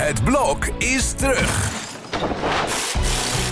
[0.00, 1.70] Het blok is terug.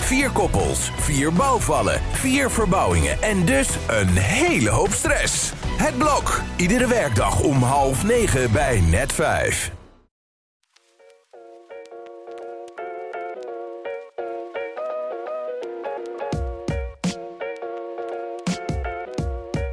[0.01, 5.51] Vier koppels, vier bouwvallen, vier verbouwingen en dus een hele hoop stress.
[5.77, 9.71] Het blok, iedere werkdag om half negen bij net vijf.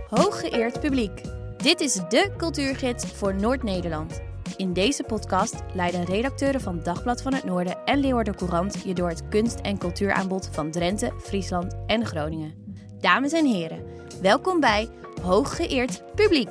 [0.08, 1.20] Hooggeëerd publiek.
[1.56, 4.20] Dit is de cultuurgids voor Noord-Nederland.
[4.56, 9.08] In deze podcast leiden redacteuren van Dagblad van het Noorden en Leeuwarden Courant je door
[9.08, 12.54] het kunst- en cultuuraanbod van Drenthe, Friesland en Groningen.
[13.00, 13.84] Dames en heren,
[14.22, 14.88] welkom bij
[15.22, 16.48] Hooggeëerd publiek.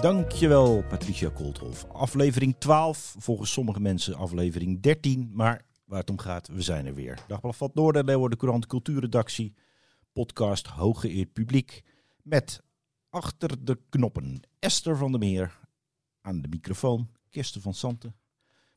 [0.00, 1.86] Dankjewel, Patricia Koolthof.
[1.92, 6.94] Aflevering 12, volgens sommige mensen aflevering 13, maar waar het om gaat, we zijn er
[6.94, 7.18] weer.
[7.26, 9.54] Dagblad van het Noorden, Leeuwarden Courant, cultuurredactie,
[10.12, 11.82] podcast Hooggeëerd publiek
[12.22, 12.62] met
[13.10, 15.60] achter de knoppen Esther van der Meer
[16.20, 18.14] aan de microfoon, Kirsten van Santen.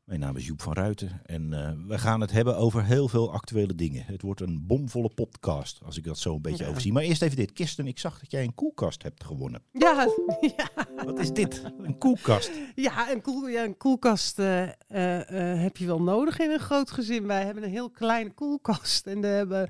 [0.04, 3.32] Mijn naam is Joep van Ruiten en eh, we gaan het hebben over heel veel
[3.34, 4.04] actuele dingen.
[4.06, 6.70] Het wordt een bomvolle podcast, als ik dat zo een beetje Ja.
[6.70, 6.94] overzie.
[6.94, 7.54] Maar eerst even dit.
[7.54, 9.62] Kirsten, ik zag dat jij een koelkast hebt gewonnen.
[9.72, 10.08] Ja,
[10.58, 10.70] ja,
[11.06, 11.64] Wat is dit?
[11.82, 12.52] Een koelkast?
[12.76, 16.92] ja, een, koel, ja, een koelkast eh, eh, heb je wel nodig in een groot
[16.92, 17.28] gezin.
[17.28, 19.70] Wij hebben een heel kleine koelkast en we hebben,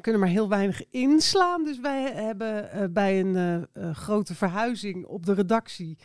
[0.00, 1.64] kunnen maar heel weinig inslaan.
[1.64, 5.98] Dus wij hebben bij een grote verhuizing op de redactie...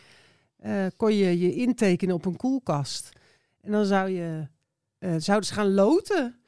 [0.96, 3.16] kon je je intekenen op een koelkast.
[3.68, 4.48] En dan zou je,
[4.98, 6.40] eh, zouden ze gaan loten.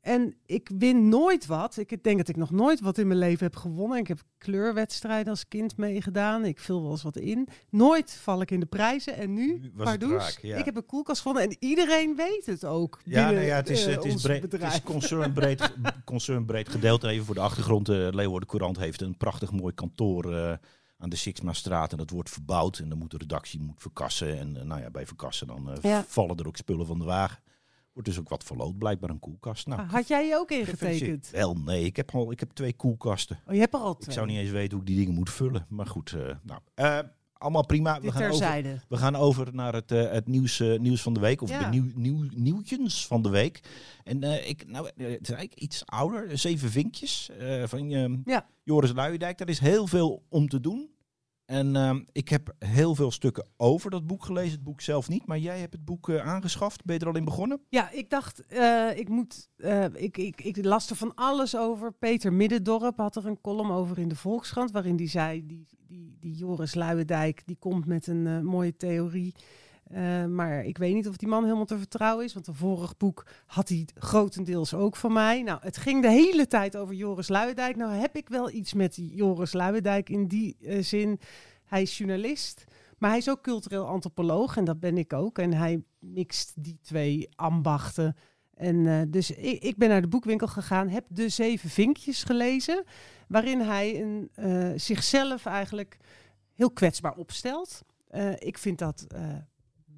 [0.00, 1.76] En ik win nooit wat.
[1.76, 3.98] Ik denk dat ik nog nooit wat in mijn leven heb gewonnen.
[3.98, 6.44] Ik heb kleurwedstrijden als kind meegedaan.
[6.44, 7.48] Ik vul wel eens wat in.
[7.70, 9.16] Nooit val ik in de prijzen.
[9.16, 10.56] En nu, pardoes, ja.
[10.56, 11.50] ik heb een koelkast gewonnen.
[11.50, 13.00] En iedereen weet het ook.
[13.04, 17.04] Ja, binnen, nou ja, het is, eh, het is, breed, het is concernbreed, concernbreed gedeeld.
[17.04, 20.52] En even voor de achtergrond, de Leeuwarden Courant heeft een prachtig mooi kantoor eh,
[20.98, 21.92] aan de Sixma-straat.
[21.92, 24.38] En dat wordt verbouwd en dan moet de redactie moet verkassen.
[24.38, 26.04] En eh, nou ja, bij verkassen dan eh, Ja.
[26.08, 27.42] vallen er ook spullen van de wagen.
[27.92, 29.66] Wordt dus ook wat verloot, blijkbaar een koelkast.
[29.66, 31.30] Nou, Ah, Had jij je ook ingetekend?
[31.30, 33.38] Wel, nee, ik heb, al, ik heb twee koelkasten.
[33.46, 34.06] Oh, je hebt er al twee.
[34.08, 35.66] Ik zou niet eens weten hoe ik die dingen moet vullen.
[35.68, 36.98] Maar goed, eh, nou, eh,
[37.38, 38.00] allemaal prima.
[38.00, 41.20] We gaan, over, we gaan over naar het, eh, het nieuws, eh, nieuws van de
[41.20, 41.42] week.
[41.42, 41.58] Of Ja.
[41.58, 43.60] de nieuw, nieuw, nieuwtjes van de week.
[44.04, 46.38] En eh, ik, nou, het is eigenlijk iets ouder.
[46.38, 47.30] Zeven vinkjes
[47.64, 47.88] van
[48.24, 48.46] Ja.
[48.64, 49.38] Joris Luijendijk.
[49.38, 50.90] Daar is heel veel om te doen.
[51.48, 54.52] En eh, ik heb heel veel stukken over dat boek gelezen.
[54.52, 55.26] Het boek zelf niet.
[55.26, 56.84] Maar jij hebt het boek eh, aangeschaft.
[56.84, 57.60] Ben je er al in begonnen?
[57.68, 59.48] Ja, ik dacht, eh, ik moet.
[59.56, 61.92] eh, ik, ik, ik las er van alles over.
[61.92, 64.70] Peter Middendorp had er een column over in de Volkskrant.
[64.70, 69.34] Waarin die zei: die, die, die Joris Luijendijk die komt met een mooie theorie.
[69.90, 72.34] Eh, maar ik weet niet of die man helemaal te vertrouwen is.
[72.34, 75.42] Want een vorig boek had hij grotendeels ook van mij.
[75.42, 77.76] Nou, het ging de hele tijd over Joris Luijendijk.
[77.76, 81.20] Nou heb ik wel iets met Joris Luijendijk in die eh, zin.
[81.64, 82.64] Hij is journalist.
[82.98, 85.38] Maar hij is ook cultureel antropoloog en dat ben ik ook.
[85.38, 88.16] En hij mixt die twee ambachten.
[88.54, 92.84] En eh, dus ik, ik ben naar de boekwinkel gegaan, heb de zeven vinkjes gelezen,
[93.28, 94.04] waarin hij
[94.76, 95.96] zichzelf eigenlijk
[96.54, 97.82] heel kwetsbaar opstelt.
[98.38, 99.06] Ik vind dat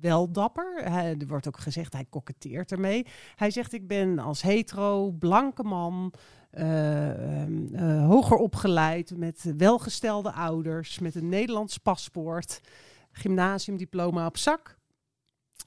[0.01, 0.83] wel dapper.
[0.85, 3.07] Er wordt ook gezegd, hij koketteert ermee.
[3.35, 6.13] Hij zegt, ik ben als hetero, blanke man,
[6.51, 12.61] eh, hoger opgeleid, met welgestelde ouders, met een Nederlands paspoort,
[13.13, 14.79] gymnasiumdiploma op zak.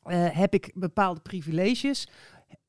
[0.03, 2.07] Eh, heb ik bepaalde privileges,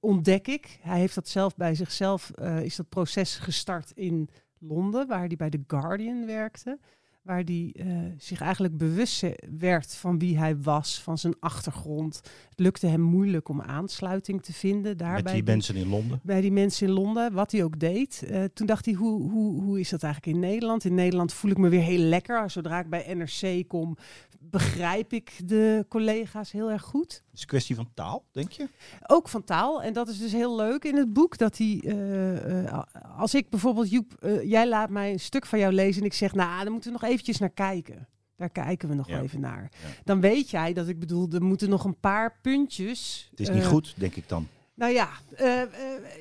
[0.01, 0.79] ontdek ik.
[0.83, 2.31] Hij heeft dat zelf bij zichzelf,
[2.63, 6.79] is dat proces gestart in Londen, waar hij bij The Guardian werkte.
[7.25, 7.87] Waar hij eh,
[8.19, 9.25] zich eigenlijk bewust
[9.59, 12.17] werd van wie hij was, van zijn achtergrond.
[12.49, 14.97] Het lukte hem moeilijk om aansluiting te vinden.
[14.97, 16.21] Daar Met bij die die- mensen in Londen.
[16.23, 18.23] bij die mensen in Londen, wat hij ook deed.
[18.29, 20.85] Eh, toen dacht hij, hoe, hoe, hoe is dat eigenlijk in Nederland?
[20.85, 22.51] In Nederland voel ik me weer heel lekker.
[22.51, 23.97] Zodra ik bij NRC kom,
[24.41, 27.23] begrijp ik de collega's heel erg goed.
[27.35, 28.69] Het is een kwestie van taal, denk je?
[29.07, 29.83] Ook van taal.
[29.83, 31.39] En dat is dus heel leuk in het boek.
[31.39, 32.83] Dat hij, eh, eh,
[33.19, 36.15] als ik bijvoorbeeld, Joep, eh, jij laat mij een stuk van jou lezen en ik
[36.15, 38.09] zeg, nou, daar moeten we nog eventjes naar kijken.
[38.37, 39.21] Daar kijken we nog Ja.
[39.21, 39.71] even naar.
[39.83, 39.89] Ja.
[40.05, 43.27] Dan weet jij dat ik bedoel, er moeten nog een paar puntjes.
[43.31, 44.49] Het is niet goed, denk ik dan.
[44.75, 45.71] Nou ja, eh, eh,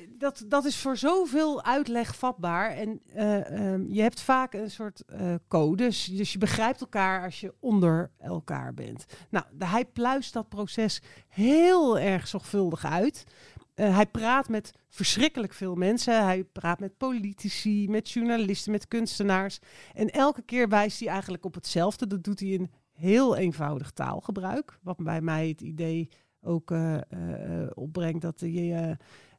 [0.08, 2.70] dat, dat is voor zoveel uitleg vatbaar.
[2.70, 5.02] En eh, ehm, je hebt vaak een soort
[5.48, 6.04] codes.
[6.04, 9.04] Dus je begrijpt elkaar als je onder elkaar bent.
[9.30, 13.24] Nou, hij pluist dat proces heel erg zorgvuldig uit.
[13.74, 16.24] Hij praat met verschrikkelijk veel mensen.
[16.24, 19.58] Hij praat met politici, met journalisten, met kunstenaars.
[19.94, 22.06] En elke keer wijst hij eigenlijk op hetzelfde.
[22.06, 24.78] Dat doet hij in heel eenvoudig taalgebruik.
[24.82, 26.08] Wat bij mij het idee
[26.44, 28.96] ook eh, eh, opbrengt dat hij,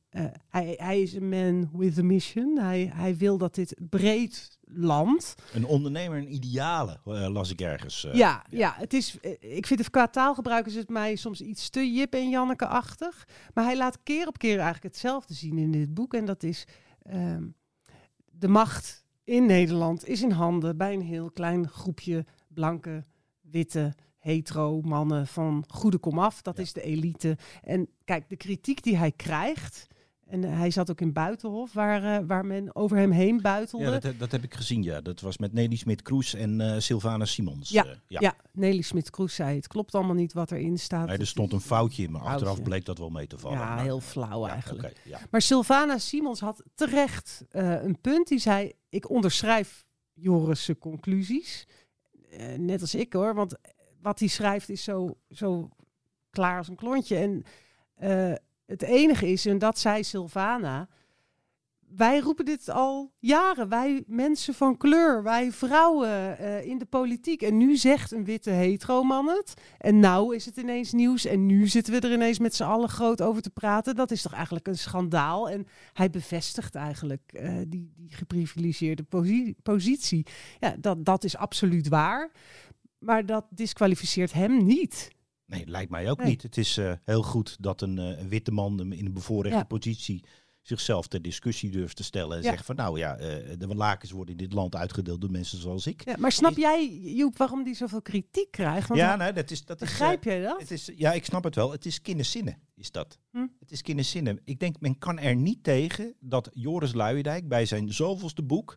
[0.09, 2.57] eh, hij, hij is een man with a mission.
[2.59, 5.35] Hij, hij wil dat dit breed land.
[5.53, 8.03] Een ondernemer, een ideale, eh, las ik ergens.
[8.05, 8.13] eh.
[8.13, 8.73] ja, ja.
[8.77, 12.29] het is, ik vind het qua taalgebruik is het mij soms iets te Jip en
[12.29, 13.27] Janneke-achtig.
[13.53, 16.13] Maar hij laat keer op keer eigenlijk hetzelfde zien in dit boek.
[16.13, 16.67] En dat is
[17.01, 17.43] ehm,
[18.25, 23.03] de macht in Nederland is in handen bij een heel klein groepje blanke,
[23.41, 23.93] witte,
[24.25, 26.41] hetero mannen van goede komaf.
[26.41, 26.63] Dat Ja.
[26.63, 27.37] is de elite.
[27.63, 29.87] En kijk, de kritiek die hij krijgt...
[30.25, 33.85] En hij zat ook in Buitenhof, waar, eh, waar men over hem heen buitelde.
[33.85, 35.01] Ja, dat, heb- dat heb ik gezien, ja.
[35.01, 37.69] Dat was met Nelly Smit-Kroes en eh Sylvana Simons.
[37.69, 41.07] Ja, eh, Ja, Nelly Smit-Kroes zei het klopt allemaal niet wat erin staat.
[41.07, 42.63] Nee, er stond een foutje in, maar achteraf Foutje.
[42.63, 43.57] bleek dat wel mee te vallen.
[43.57, 45.01] Ja, Maar- heel flauw eigenlijk.
[45.03, 45.19] ja.
[45.31, 48.27] Maar Sylvana Simons had terecht eh, een punt.
[48.27, 51.67] Die zei, ik onderschrijf Joris' conclusies.
[52.29, 53.55] Eh, net als ik hoor, want
[54.05, 55.69] wat hij schrijft is zo, zo
[56.29, 57.15] klaar als een klontje.
[57.17, 57.43] En
[57.95, 58.33] eh,
[58.65, 60.87] het enige is, en dat zei Sylvana...
[61.95, 63.69] Wij roepen dit al jaren.
[63.69, 67.41] Wij mensen van kleur, wij vrouwen eh, in de politiek.
[67.41, 69.53] En nu zegt een witte hetero-man het.
[69.77, 71.25] En nou is het ineens nieuws.
[71.25, 73.95] En nu zitten we er ineens met z'n allen groot over te praten.
[73.95, 75.49] Dat is toch eigenlijk een schandaal.
[75.49, 80.25] En hij bevestigt eigenlijk eh, die, die geprivilegeerde posi- positie.
[80.59, 82.31] Ja, dat, dat is absoluut waar.
[83.05, 85.09] Maar dat disqualificeert hem niet.
[85.45, 86.27] Nee, lijkt mij ook Nee.
[86.27, 86.41] niet.
[86.41, 89.63] Het is eh, heel goed dat een, eh, een witte man in een bevoorrechte Ja.
[89.63, 90.23] positie
[90.61, 92.37] zichzelf ter discussie durft te stellen.
[92.37, 92.49] En Ja.
[92.49, 95.87] zegt van nou ja, eh, de lakens worden in dit land uitgedeeld door mensen zoals
[95.87, 96.05] ik.
[96.05, 98.87] Ja, maar snap jij, Joep, waarom die zoveel kritiek krijgt?
[98.87, 99.65] Want ja, nee, dat is...
[99.65, 100.59] Dat is begrijp jij dat?
[100.59, 101.71] het is, ja, ik snap het wel.
[101.71, 103.19] Het is kinderzinnen, is dat.
[103.31, 103.47] Hm.
[103.59, 104.39] Het is kinderzinnen.
[104.45, 108.75] Ik denk, men kan er niet tegen dat Joris Luijendijk bij zijn zoveelste boek...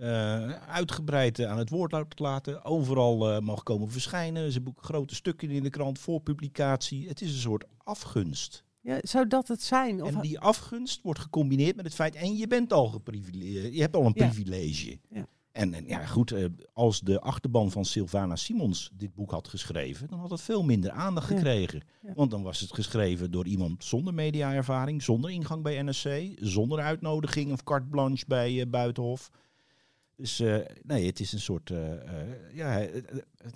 [0.00, 2.64] eh, uitgebreid eh, aan het woord laten.
[2.64, 4.52] Overal eh, mag komen verschijnen.
[4.52, 7.08] Zijn boek grote stukken in de krant voor publicatie.
[7.08, 8.64] Het is een soort afgunst.
[8.80, 10.02] Ja, zou dat het zijn?
[10.02, 13.80] Of En die afgunst wordt gecombineerd met het feit, en je bent al geprivilegeerd, je
[13.80, 14.26] hebt al een Ja.
[14.26, 14.98] privilege.
[15.10, 15.26] Ja.
[15.52, 16.34] En, en ja, goed,
[16.72, 20.90] als de achterban van Sylvana Simons dit boek had geschreven, dan had het veel minder
[20.90, 21.82] aandacht gekregen.
[22.02, 22.12] Ja.
[22.14, 27.52] Want dan was het geschreven door iemand zonder mediaervaring, zonder ingang bij NSC, zonder uitnodiging
[27.52, 29.30] of carte blanche bij Buitenhof.
[30.16, 30.42] Dus
[30.82, 31.70] nee, het is een soort.
[31.70, 32.68] eh, eh, ja,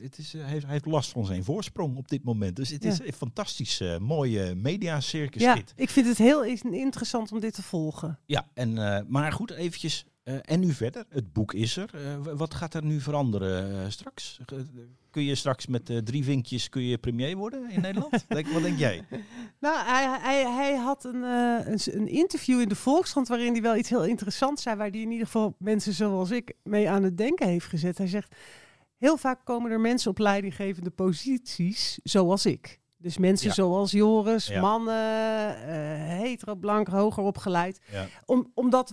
[0.03, 2.57] het, is, hij heeft, hij heeft last van zijn voorsprong op dit moment.
[2.57, 2.91] Dus het Ja.
[2.91, 5.73] is een fantastisch mooie mediacircus ja, dit.
[5.77, 8.19] ik vind het heel interessant om dit te volgen.
[8.27, 8.73] Ja, en,
[9.09, 10.05] maar goed, eventjes.
[10.29, 11.05] Eh, en nu verder.
[11.09, 11.91] Het boek is er.
[11.95, 14.41] Eh, wat gaat er nu veranderen eh, straks?
[15.11, 18.25] Kun je straks met drie vinkjes kun je premier worden in Nederland?
[18.29, 19.05] Denk- wat denk jij?
[19.61, 23.77] Nou, hij, hij, hij had een, een, een interview in de Volkskrant waarin hij wel
[23.77, 27.17] iets heel interessants zei, waar hij in ieder geval mensen zoals ik mee aan het
[27.17, 27.99] denken heeft gezet.
[27.99, 28.35] Hij zegt,
[28.97, 32.81] heel vaak komen er mensen op leidinggevende posities zoals ik.
[32.97, 33.55] Dus mensen Ja.
[33.55, 34.61] zoals Joris, Ja.
[34.61, 35.57] mannen,
[36.07, 37.81] hetero, blank, hoger opgeleid.
[37.93, 38.07] Ja.
[38.27, 38.93] Om, omdat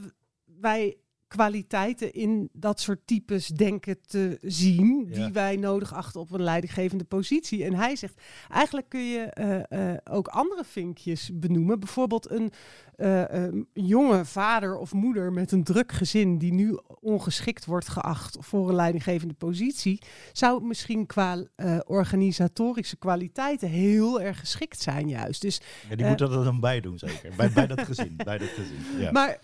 [0.60, 0.98] wij
[1.28, 5.24] kwaliteiten in dat soort types denken te zien, Ja.
[5.24, 7.64] die wij nodig achten op een leidinggevende positie.
[7.64, 11.80] En hij zegt, eigenlijk kun je eh, eh, ook andere vinkjes benoemen.
[11.80, 12.52] Bijvoorbeeld een
[12.96, 18.38] eh, eh, jonge vader of moeder met een druk gezin die nu ongeschikt wordt geacht
[18.40, 20.02] voor een leidinggevende positie,
[20.34, 21.44] zou misschien qua
[21.86, 25.42] organisatorische kwaliteiten heel erg geschikt zijn juist.
[25.42, 27.34] Dus Ja, die moet dat er dan bij doen, zeker.
[27.38, 28.14] Bij, bij dat gezin.
[28.16, 29.00] Bij dat gezin.
[29.00, 29.12] Ja.
[29.18, 29.40] Maar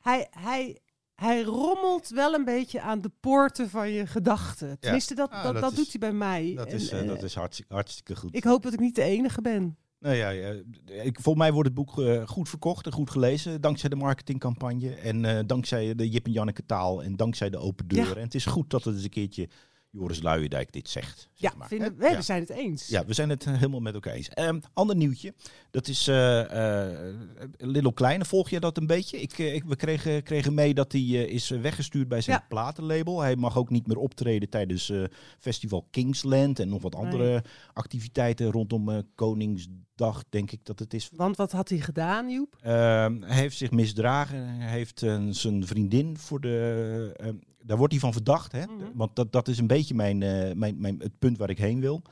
[0.00, 0.78] hij, hij,
[1.14, 4.78] hij rommelt wel een beetje aan de poorten van je gedachten.
[4.80, 6.52] Tenminste, dat, Ah, dat, dat dat is- doet hij bij mij.
[6.56, 8.34] dat, En, is, eh, eh, dat is hartstikke, hartstikke goed.
[8.36, 9.76] Ik hoop dat ik niet de enige ben.
[9.98, 10.48] Nou ja, ja,
[10.86, 13.60] ik, volgens mij wordt het boek eh, goed verkocht en goed gelezen.
[13.60, 14.94] Dankzij de marketingcampagne.
[14.94, 17.02] En eh, dankzij de Jip en Janneke taal.
[17.02, 18.06] En dankzij de open deur.
[18.08, 18.14] Ja.
[18.14, 19.48] En het is goed dat het eens een keertje
[19.96, 21.28] Joris Luijendijk dit zegt.
[21.34, 21.68] Ja, zeg maar.
[21.68, 22.08] vinden, Hè?
[22.08, 22.20] we, Ja.
[22.20, 22.86] zijn het eens.
[22.88, 24.28] Ja, we zijn het eh, helemaal met elkaar eens.
[24.28, 25.34] Ehm, ander nieuwtje.
[25.70, 27.14] Dat is eh eh,
[27.56, 28.24] Little Kleine.
[28.24, 29.20] Volg je dat een beetje?
[29.20, 32.44] Ik, ik, we kregen, kregen mee dat hij is weggestuurd bij zijn Ja.
[32.48, 33.20] platenlabel.
[33.20, 34.92] Hij mag ook niet meer optreden tijdens
[35.38, 36.58] festival Kingsland.
[36.58, 41.10] En nog wat andere activiteiten rondom Koningsdag, denk ik dat het is.
[41.16, 42.56] Want wat had hij gedaan, Joep?
[42.60, 44.48] Ehm, hij heeft zich misdragen.
[44.48, 44.98] Hij heeft
[45.30, 47.36] zijn vriendin voor de.
[47.66, 48.52] Daar wordt hij van verdacht.
[48.52, 48.64] Hè?
[48.66, 48.84] Mhm.
[48.94, 51.80] Want dat, dat is een beetje mijn, eh, mijn, mijn, het punt waar ik heen
[51.80, 52.02] wil.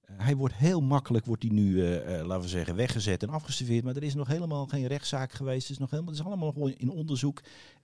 [0.00, 3.84] Eh, hij wordt heel makkelijk, wordt hij nu, eh, laten we zeggen, weggezet en afgestudeerd.
[3.84, 5.62] Maar er is nog helemaal geen rechtszaak geweest.
[5.62, 7.40] Het is, nog helemaal, het is allemaal nog in onderzoek.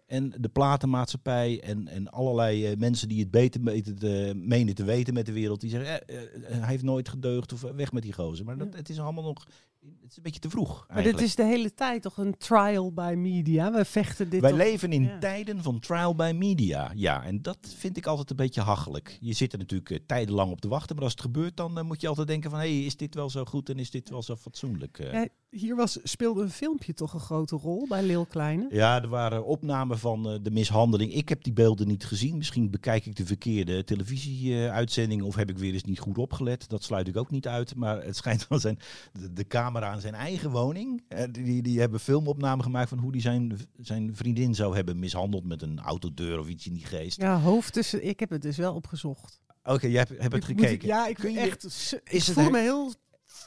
[0.06, 5.14] En de platenmaatschappij en, en allerlei mensen die het beter weten te, menen te weten
[5.14, 5.60] met de wereld.
[5.60, 6.02] Die zeggen,
[6.42, 8.44] hij heeft nooit gedeugd of weg met die gozer.
[8.44, 8.76] Maar dat, Ja.
[8.76, 9.46] het is allemaal nog,
[9.82, 12.92] het is een beetje te vroeg Maar dit is de hele tijd toch een trial
[12.92, 13.72] by media.
[13.72, 15.18] We vechten dit Wij leven in ja.
[15.18, 16.92] tijden van trial by media.
[16.94, 19.18] Ja, en dat vind ik altijd een beetje hachelijk.
[19.20, 20.94] Je zit er natuurlijk eh, tijdenlang op te wachten.
[20.94, 22.58] Maar als het gebeurt, dan eh, moet je altijd denken van...
[22.58, 24.98] hé, hey, is dit wel zo goed en is dit wel zo fatsoenlijk?
[24.98, 25.12] eh?
[25.12, 28.66] Ja, hier was, speelde een filmpje toch een grote rol bij Lil Kleine.
[28.70, 31.14] Ja, er waren opnamen van eh, de mishandeling.
[31.14, 32.36] Ik heb die beelden niet gezien.
[32.36, 36.68] Misschien bekijk ik de verkeerde televisieuitzending of heb ik weer eens niet goed opgelet.
[36.68, 37.74] Dat sluit ik ook niet uit.
[37.74, 38.78] Maar het schijnt wel zijn
[39.12, 41.02] de, de camera aan zijn eigen woning.
[41.08, 45.44] eh, die, die hebben filmopname gemaakt van hoe hij zijn, zijn vriendin zou hebben mishandeld
[45.44, 47.20] met een autodeur of iets in die geest.
[47.20, 48.06] Ja, hoofd tussen.
[48.06, 49.40] Ik heb het dus wel opgezocht.
[49.64, 50.88] Oké, jij hebt, hebt het Ik gekeken.
[50.88, 51.64] ja, ik Kun je- echt.
[52.04, 52.92] Ik is het voel her- me heel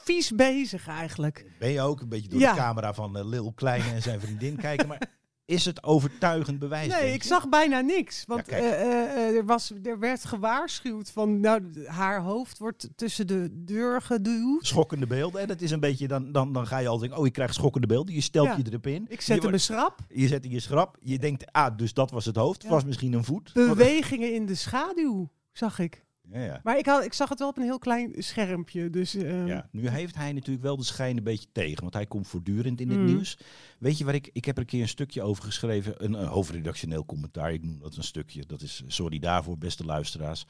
[0.06, 1.46] vies bezig eigenlijk.
[1.58, 2.52] Ben je ook een beetje door Ja.
[2.52, 4.88] de camera van uh, Lil Kleine en zijn vriendin kijken.
[4.88, 5.02] Maar
[5.44, 6.92] is het overtuigend bewijs?
[6.92, 8.24] Nee, ik zag bijna niks.
[8.26, 8.70] Want Ja, eh,
[9.02, 11.40] eh, er, was, er werd gewaarschuwd van.
[11.40, 14.66] Nou, haar hoofd wordt tussen de deur geduwd.
[14.66, 15.40] schokkende beelden.
[15.40, 17.54] En dat is een beetje, dan, dan, dan ga je al denken, oh, je krijgt
[17.54, 18.14] schokkende beelden.
[18.14, 18.56] Je stelt Ja.
[18.56, 19.06] je erop in.
[19.08, 19.98] Ik zette je, me schrap.
[20.08, 20.96] je zet in je schrap.
[21.00, 22.62] Je denkt, ah, dus dat was het hoofd.
[22.62, 22.68] Ja.
[22.68, 23.52] was misschien een voet.
[23.52, 26.04] Bewegingen in de schaduw, zag ik.
[26.32, 26.60] Ja, ja.
[26.64, 28.90] Maar ik, had, ik zag het wel op een heel klein schermpje.
[28.90, 32.06] Dus eh, Ja, nu heeft hij natuurlijk wel de schijn een beetje tegen, want hij
[32.06, 33.04] komt voortdurend in het Mm.
[33.04, 33.38] nieuws.
[33.78, 36.26] Weet je waar ik, ik heb er een keer een stukje over geschreven, een, een
[36.26, 40.44] hoofdredactioneel commentaar, ik noem dat een stukje, dat is, sorry daarvoor beste luisteraars.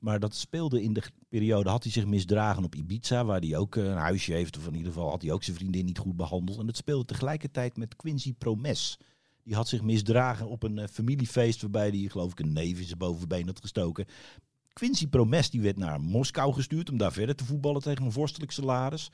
[0.00, 3.76] Maar dat speelde in de periode, had hij zich misdragen op Ibiza, waar hij ook
[3.76, 6.16] eh, een huisje heeft, of in ieder geval had hij ook zijn vriendin niet goed
[6.16, 6.58] behandeld.
[6.58, 8.98] En dat speelde tegelijkertijd met Quincy Promes.
[9.44, 12.84] Die had zich misdragen op een eh, familiefeest waarbij hij, geloof ik, een neef in
[12.86, 14.04] zijn bovenbeen had gestoken.
[14.74, 18.52] Quincy Promes die werd naar Moskou gestuurd om daar verder te voetballen tegen een vorstelijk
[18.52, 19.10] salaris.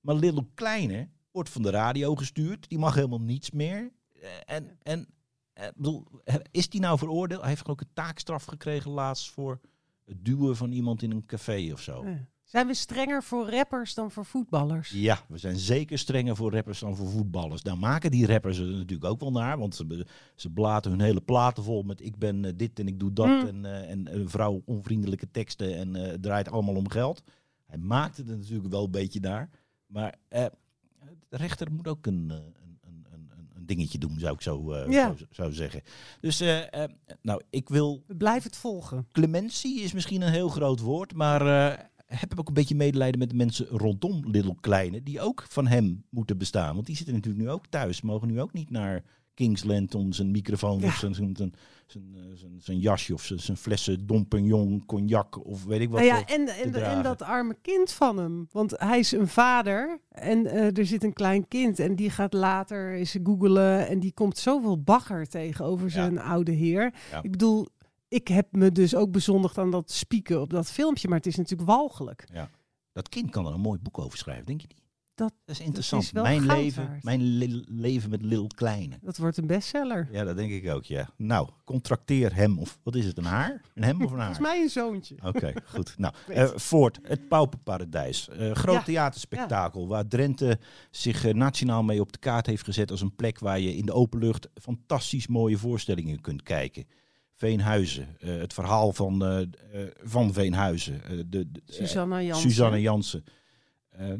[0.00, 2.68] Maar Lil Kleine wordt van de radio gestuurd.
[2.68, 3.92] Die mag helemaal niets meer.
[4.12, 5.06] Eh, En, en
[5.52, 6.06] eh, bedoel,
[6.50, 7.40] is die nou veroordeeld?
[7.40, 9.60] Hij heeft ik een taakstraf gekregen laatst voor
[10.04, 12.02] het duwen van iemand in een café of zo.
[12.02, 12.12] eh.
[12.46, 14.90] Zijn we strenger voor rappers dan voor voetballers?
[14.90, 17.62] Ja, we zijn zeker strenger voor rappers dan voor voetballers.
[17.62, 19.58] Daar maken die rappers er natuurlijk ook wel naar.
[19.58, 23.00] Want ze, ze blaten hun hele platen vol met ik ben eh, dit en ik
[23.00, 23.26] doe dat.
[23.26, 23.46] Mm.
[23.46, 27.22] En, eh, en een vrouw onvriendelijke teksten en eh, het draait allemaal om geld.
[27.66, 29.50] Hij maakte het natuurlijk wel een beetje daar.
[29.86, 30.46] Maar eh,
[31.28, 32.78] de rechter moet ook een, eh, een,
[33.12, 35.06] een, een, dingetje doen, zou ik zo, eh, Ja.
[35.16, 35.82] zou, zou zeggen.
[36.20, 36.90] Dus eh, eh,
[37.22, 39.06] nou, ik wil We blijven het volgen.
[39.12, 43.30] clementie is misschien een heel groot woord, maar eh heb ook een beetje medelijden met
[43.30, 46.74] de mensen rondom Little Kleine, die ook van hem moeten bestaan.
[46.74, 49.02] Want die zitten natuurlijk nu ook thuis, mogen nu ook niet naar
[49.36, 50.86] Kingsland om zijn microfoon Ja.
[50.86, 51.54] of zijn, zijn, zijn,
[51.86, 56.00] zijn, eh, zijn, zijn jasje of zijn, zijn flessen Dompignon, cognac of weet ik wat.
[56.00, 58.48] Nou ja, en, en, dat arme kind van hem.
[58.50, 61.78] Want hij is een vader en eh, er zit een klein kind.
[61.78, 63.88] En die gaat later eens googelen.
[63.88, 66.94] En die komt zoveel bagger tegenover zijn oude heer.
[67.10, 67.22] Ja.
[67.22, 67.66] Ik bedoel,
[68.08, 71.08] ik heb me dus ook bezondigd aan dat spieken op dat filmpje.
[71.08, 72.24] Maar het is natuurlijk walgelijk.
[72.92, 74.84] Dat kind kan er een mooi boek over schrijven, denk je niet?
[75.14, 76.02] Dat- is interessant.
[76.02, 77.02] is wel mijn leven, waard.
[77.04, 78.98] mijn le- leven met Lil Kleine.
[79.02, 80.08] Dat wordt een bestseller.
[80.12, 81.08] Ja, dat denk ik ook, ja.
[81.16, 83.60] Nou, contracteer hem, of wat is het, een haar?
[83.74, 84.26] Een hem of een haar?
[84.34, 85.16] Volgens mij een zoontje.
[85.22, 85.94] Oké, goed.
[85.98, 88.28] Nou, eh Voort, het Pauperparadijs.
[88.28, 90.58] Eh groot Ja, theaterspektakel waar Drenthe
[90.90, 93.86] zich eh, nationaal mee op de kaart heeft gezet als een plek waar je in
[93.86, 96.84] de open lucht fantastisch mooie voorstellingen kunt kijken.
[97.36, 99.48] Veenhuizen, eh, het verhaal van, eh, eh,
[100.02, 101.00] van Veenhuizen.
[101.30, 101.62] de, de-
[102.42, 103.24] Susanna Jansen.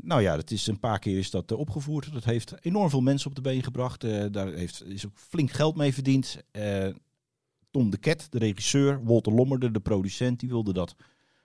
[0.01, 2.13] Nou ja, dat is een paar keer is dat opgevoerd.
[2.13, 4.01] Dat heeft enorm veel mensen op de been gebracht.
[4.33, 6.37] Daar heeft, is ook flink geld mee verdiend.
[7.71, 10.95] Tom de Ket, de regisseur, Walter Lommerde, de producent, die wilde dat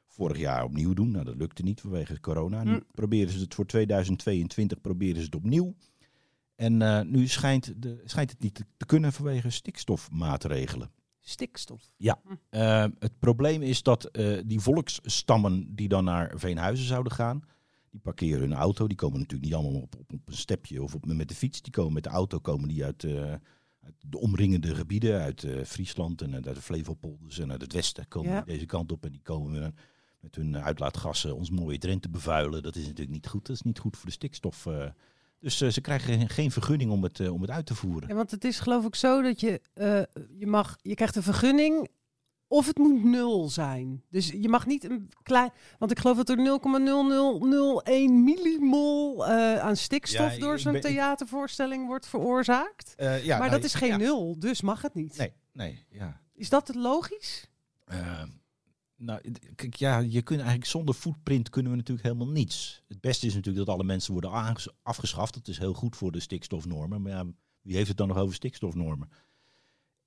[0.07, 1.11] vorig jaar opnieuw doen.
[1.11, 2.63] Nou, dat lukte niet vanwege corona.
[2.63, 2.79] Nu Hm.
[2.91, 5.75] proberen ze het voor 2022 proberen ze het opnieuw.
[6.55, 10.91] En nu schijnt, de, schijnt het niet te kunnen vanwege stikstofmaatregelen.
[11.21, 11.93] Stikstof.
[12.49, 17.43] Eh, het probleem is dat eh, die volksstammen die dan naar Veenhuizen zouden gaan,
[17.89, 18.87] die parkeren hun auto.
[18.87, 21.61] Die komen natuurlijk niet allemaal op, op, op een stepje of op, met de fiets.
[21.61, 23.31] Die komen met de auto komen die uit, eh,
[23.81, 28.07] uit de omringende gebieden, uit eh, Friesland en uit de Flevopolders en uit het westen
[28.07, 28.41] komen Ja.
[28.41, 29.05] deze kant op.
[29.05, 29.73] En die komen met,
[30.19, 32.63] met hun uitlaatgassen ons mooie Drenthe bevuilen.
[32.63, 33.45] Dat is natuurlijk niet goed.
[33.45, 34.67] Dat is niet goed voor de stikstof.
[35.41, 38.09] Dus eh, ze krijgen geen, vergunning om het, eh, om het uit te voeren.
[38.09, 40.01] Ja, want het is geloof ik zo dat je, eh,
[40.37, 41.89] je mag, je krijgt een vergunning
[42.51, 44.03] of het moet nul zijn.
[44.09, 49.75] Dus je mag niet een klein, want ik geloof dat er 0,0001 millimol eh, aan
[49.75, 52.93] stikstof Ja, door zo'n theatervoorstelling wordt veroorzaakt.
[52.95, 53.97] Eh, ja, maar nou, dat is geen ja.
[53.97, 55.17] nul, dus mag het niet.
[55.17, 56.21] Nee, nee, ja.
[56.33, 57.49] Is dat het logisch?
[59.03, 59.21] Nou,
[59.55, 62.83] kijk, ja, je kunt eigenlijk zonder footprint kunnen we natuurlijk helemaal niets.
[62.87, 65.33] Het beste is natuurlijk dat alle mensen worden afgeschaft.
[65.33, 67.01] Dat is heel goed voor de stikstofnormen.
[67.01, 67.25] Maar ja,
[67.61, 69.09] wie heeft het dan nog over stikstofnormen?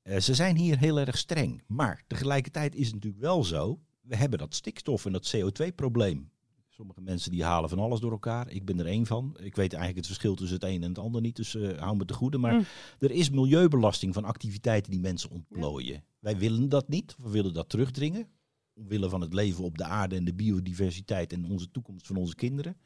[0.03, 1.63] Eh, ze zijn hier heel erg streng.
[1.67, 3.81] Maar tegelijkertijd is het natuurlijk wel zo.
[4.01, 6.31] We hebben dat stikstof en dat CO2-probleem.
[6.69, 8.51] Sommige mensen die halen van alles door elkaar.
[8.51, 9.31] Ik ben er één van.
[9.41, 11.37] Ik weet eigenlijk het verschil tussen het een en het ander niet.
[11.37, 12.39] Dus eh, hou me te goede.
[12.39, 12.65] Maar Mm.
[12.99, 16.05] er is milieubelasting van activiteiten die mensen ontplooien.
[16.19, 17.17] Wij willen dat niet.
[17.19, 18.29] We willen dat terugdringen.
[18.75, 22.35] Omwille van het leven op de aarde en de biodiversiteit en onze toekomst van onze
[22.35, 22.77] kinderen.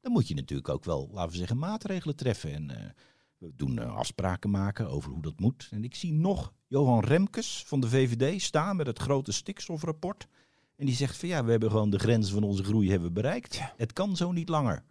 [0.00, 2.52] Dan moet je natuurlijk ook wel, laten we zeggen, maatregelen treffen.
[2.52, 2.90] En eh,
[3.38, 5.68] we doen eh, afspraken maken over hoe dat moet.
[5.70, 10.26] En ik zie nog Johan Remkes van de VVD staan met het grote stikstofrapport.
[10.76, 13.60] En die zegt van ja, we hebben gewoon de grens van onze groei hebben bereikt.
[13.76, 14.84] Het kan zo niet langer.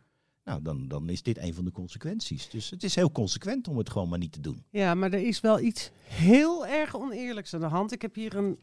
[0.43, 2.49] Nou, dan, dan is dit een van de consequenties.
[2.49, 4.63] Dus het is heel consequent om het gewoon maar niet te doen.
[4.69, 7.91] Ja, maar er is wel iets heel erg oneerlijks aan de hand.
[7.91, 8.59] Ik heb hier een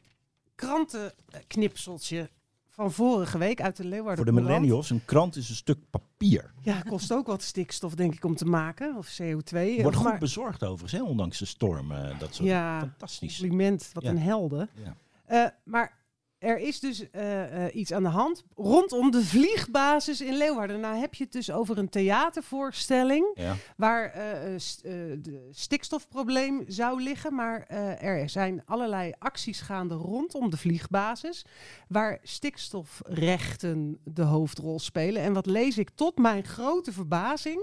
[0.55, 2.31] krantenknipseltje
[2.69, 6.53] van vorige week uit de Leeuwarden Voor de millennials, een krant is een stuk papier.
[6.63, 8.97] Ja, kost ook wat stikstof, denk ik, om te maken.
[8.97, 9.83] Of CO2.
[9.83, 11.93] Wordt goed maar bezorgd overigens, hè, ondanks de storm.
[11.93, 13.39] eh, dat soort Ja, Fantastisch.
[13.39, 14.11] compliment, wat Ja.
[14.11, 14.69] een helden.
[14.85, 14.97] Ja.
[15.25, 15.99] Eh, maar
[16.45, 20.81] er is dus eh, eh, iets aan de hand rondom de vliegbasis in Leeuwarden.
[20.81, 23.57] Nou heb je het dus over een theatervoorstelling Ja.
[23.77, 24.15] waar
[24.57, 27.35] st- eh, de stikstofprobleem zou liggen.
[27.35, 27.61] Maar
[28.01, 31.45] er zijn allerlei acties gaande rondom de vliegbasis
[31.89, 35.23] waar stikstofrechten de hoofdrol spelen.
[35.23, 37.63] En wat lees ik tot mijn grote verbazing?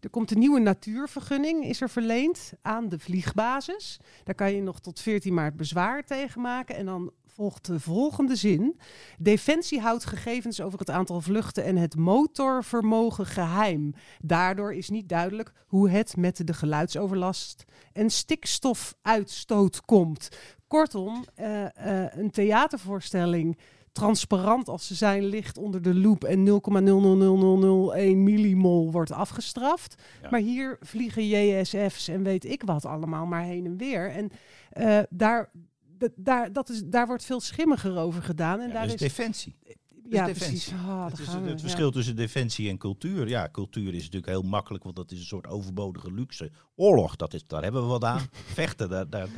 [0.00, 3.98] Er komt een nieuwe natuurvergunning, is er verleend aan de vliegbasis.
[4.24, 6.76] Daar kan je nog tot 14 maart bezwaar tegen maken.
[6.76, 8.80] En dan volgt de volgende zin.
[9.18, 13.94] Defensie houdt gegevens over het aantal vluchten en het motorvermogen geheim.
[14.20, 20.28] Daardoor is niet duidelijk hoe het met de geluidsoverlast en stikstofuitstoot komt.
[20.66, 23.58] Kortom, eh, eh, een theatervoorstelling
[23.92, 30.02] transparant als ze zijn, ligt onder de loep en 0,00001 millimol wordt afgestraft.
[30.22, 30.30] Ja.
[30.30, 34.10] Maar hier vliegen JSF's en weet ik wat allemaal maar heen en weer.
[34.10, 34.30] En
[34.70, 35.50] eh, daar,
[36.14, 38.60] daar, dat is, daar wordt veel schimmiger over gedaan.
[38.60, 39.56] En Ja, daar is, is defensie.
[40.10, 40.48] Ja, defensie.
[40.56, 40.72] precies.
[40.86, 41.58] Ah, Het, is we, het ja.
[41.58, 43.28] verschil tussen defensie en cultuur.
[43.28, 46.50] Ja, cultuur is natuurlijk heel makkelijk, want dat is een soort overbodige luxe.
[46.76, 48.20] Oorlog, dat is, daar hebben we wat aan.
[48.54, 49.28] Vechten, daar, daar,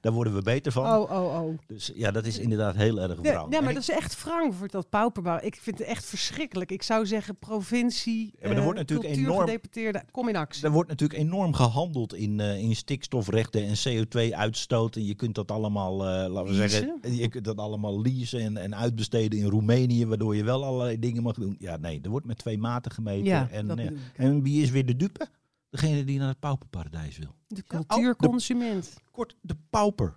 [0.00, 0.84] daar, worden we beter van.
[0.86, 1.58] Oh, oh, oh.
[1.66, 3.52] Dus ja, dat is inderdaad heel erg Ja, wrang.
[3.52, 5.38] ja, maar ik- dat is echt voor dat pauperbouw.
[5.42, 6.70] Ik vind het echt verschrikkelijk.
[6.70, 10.64] Ik zou zeggen provincie, maar er eh, wordt natuurlijk enorm- cultuurgedeputeerde, kom in actie.
[10.64, 14.96] Er wordt natuurlijk enorm gehandeld in, eh, in stikstofrechten en CO2-uitstoot.
[14.96, 18.56] En je kunt dat allemaal, eh, laten we zeggen, je kunt dat allemaal leasen en,
[18.56, 21.56] en uitbesteden in Roemenië, waardoor je wel allerlei dingen mag doen.
[21.58, 23.24] Ja, nee, er wordt met twee maten gemeten.
[23.24, 25.28] Ja, en, eh, en wie is weer de dupe?
[25.70, 27.34] Degene die naar het pauperparadijs wil.
[27.46, 28.94] De Ja, oh, cultuurconsument.
[29.10, 30.16] Kort, de pauper.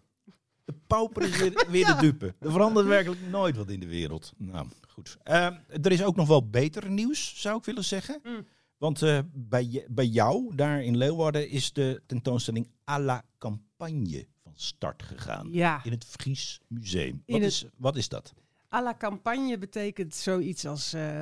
[0.66, 2.36] De pauper is weer, weer de dupe.
[2.40, 4.34] Er verandert werkelijk nooit wat in de wereld.
[4.38, 5.18] Nou, goed.
[5.24, 5.46] Eh,
[5.82, 8.20] er is ook nog wel beter nieuws, zou ik willen zeggen.
[8.24, 8.46] Mm.
[8.78, 14.52] Want eh, bij, bij jou, daar in Leeuwarden, is de tentoonstelling à la campagne van
[14.56, 15.48] start gegaan.
[15.52, 15.84] Ja.
[15.84, 17.24] In het Fries Museum.
[17.26, 18.34] Wat, het- is, wat is dat?
[18.70, 21.20] À la campagne betekent zoiets als eh,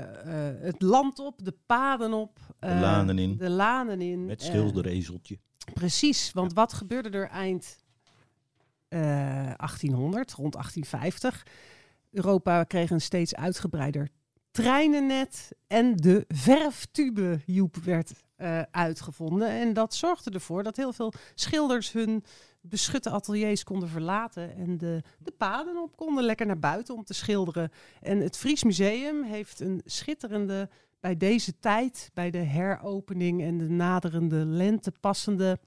[0.50, 2.40] eh, het land op, de paden op.
[2.60, 3.38] De eh, lanen in.
[3.38, 4.26] De lanen in.
[4.26, 5.38] Met schilderezeltje.
[5.74, 7.78] precies, want wat gebeurde er eind
[8.88, 11.48] eh, 1800, rond 1850?
[12.12, 14.10] Europa kreeg een steeds uitgebreider
[14.52, 18.12] treinennet en de verftube, Joep, werd
[18.72, 19.50] uitgevonden.
[19.50, 22.24] En dat zorgde ervoor dat heel veel schilders hun
[22.70, 27.14] beschutte ateliers konden verlaten en de, de paden op konden, lekker naar buiten om te
[27.14, 27.72] schilderen.
[28.02, 33.70] En het Fries Museum heeft een schitterende, bij deze tijd, bij de heropening en de
[33.70, 35.60] naderende lente passende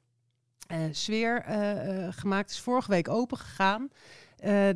[0.68, 2.50] eh, sfeer eh, eh, gemaakt.
[2.50, 3.88] Is vorige week open gegaan.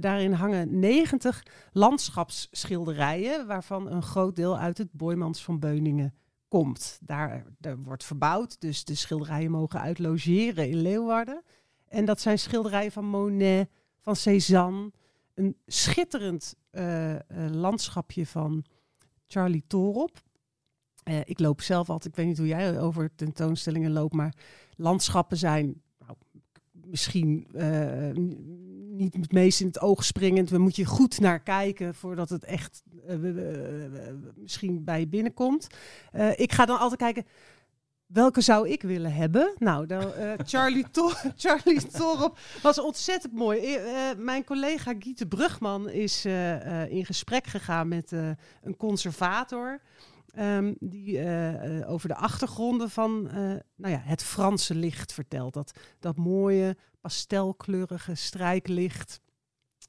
[0.01, 6.15] Daarin hangen 90 landschapsschilderijen, waarvan een groot deel uit het Boymans van Beuningen
[6.49, 6.99] komt.
[7.01, 11.43] Daar, daar wordt verbouwd, dus de schilderijen mogen uitlogeren in Leeuwarden.
[11.93, 13.69] En dat zijn schilderijen van Monet,
[14.01, 14.91] van Cézanne,
[15.35, 18.65] een schitterend eh, eh, landschapje van
[19.27, 20.23] Charlie Torop.
[21.03, 24.35] Eh, ik loop zelf altijd, ik weet niet hoe jij over tentoonstellingen loopt, maar
[24.77, 26.17] landschappen zijn nou,
[26.73, 27.47] misschien
[28.91, 30.51] niet het meest in het oog springend.
[30.51, 32.83] We moet je goed naar kijken voordat het echt
[34.35, 35.67] misschien bij je binnenkomt.
[36.37, 37.25] Ik ga dan altijd kijken.
[38.13, 39.55] Welke zou ik willen hebben?
[39.59, 43.59] Nou, eh, Charlie, Tor Charlie Torop was ontzettend mooi.
[43.59, 46.25] Eh, eh, mijn collega Giete Brugman is
[46.89, 48.11] in gesprek gegaan met
[48.63, 49.81] een conservator.
[50.27, 51.19] ehm, die
[51.87, 53.23] over de achtergronden van
[53.77, 55.55] nou ja, het Franse licht vertelt.
[55.55, 59.21] Dat, dat mooie pastelkleurige strijklicht.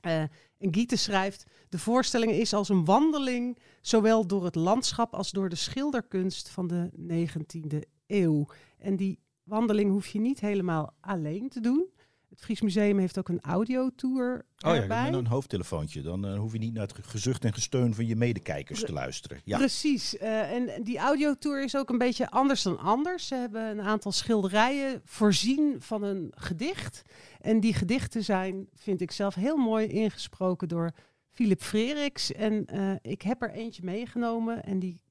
[0.02, 5.50] En Giete schrijft: De voorstelling is als een wandeling, zowel door het landschap als door
[5.50, 8.48] de schilderkunst van de 19e eeuw.
[8.78, 11.88] En die wandeling hoef je niet helemaal alleen te doen.
[12.34, 16.02] Het Fries Museum heeft ook een audiotour Oh ja, met een hoofdtelefoontje.
[16.02, 19.42] Dan uh, hoef je niet naar het gezucht en gesteun van je medekijkers te luisteren.
[19.44, 19.58] Ja.
[19.58, 20.16] Precies.
[20.16, 23.28] Uh, en die audiotour is ook een beetje anders dan anders.
[23.28, 27.02] Ze hebben een aantal schilderijen voorzien van een gedicht.
[27.42, 30.92] En die gedichten zijn, vind ik zelf, heel mooi ingesproken door
[31.30, 32.32] Philip Freriks.
[32.32, 35.02] En uh, ik heb er eentje meegenomen en die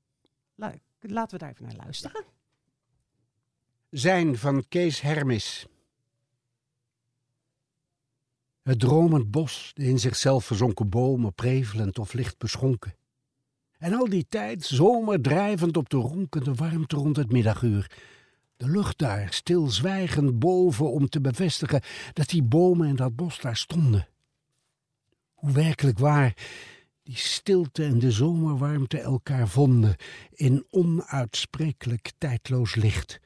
[0.54, 2.24] la laten we daar even naar luisteren.
[3.92, 5.66] Zijn van Kees Hermis.
[8.62, 12.94] Het dromend bos, de in zichzelf verzonken bomen, prevelend of licht beschonken.
[13.78, 17.90] En al die tijd zomerdrijvend op de ronkende warmte rond het middaguur.
[18.56, 23.56] De lucht daar, stilzwijgend boven om te bevestigen dat die bomen en dat bos daar
[23.56, 24.08] stonden.
[25.32, 26.36] Hoe werkelijk waar
[27.02, 29.96] die stilte en de zomerwarmte elkaar vonden
[30.30, 33.20] in onuitsprekelijk tijdloos licht.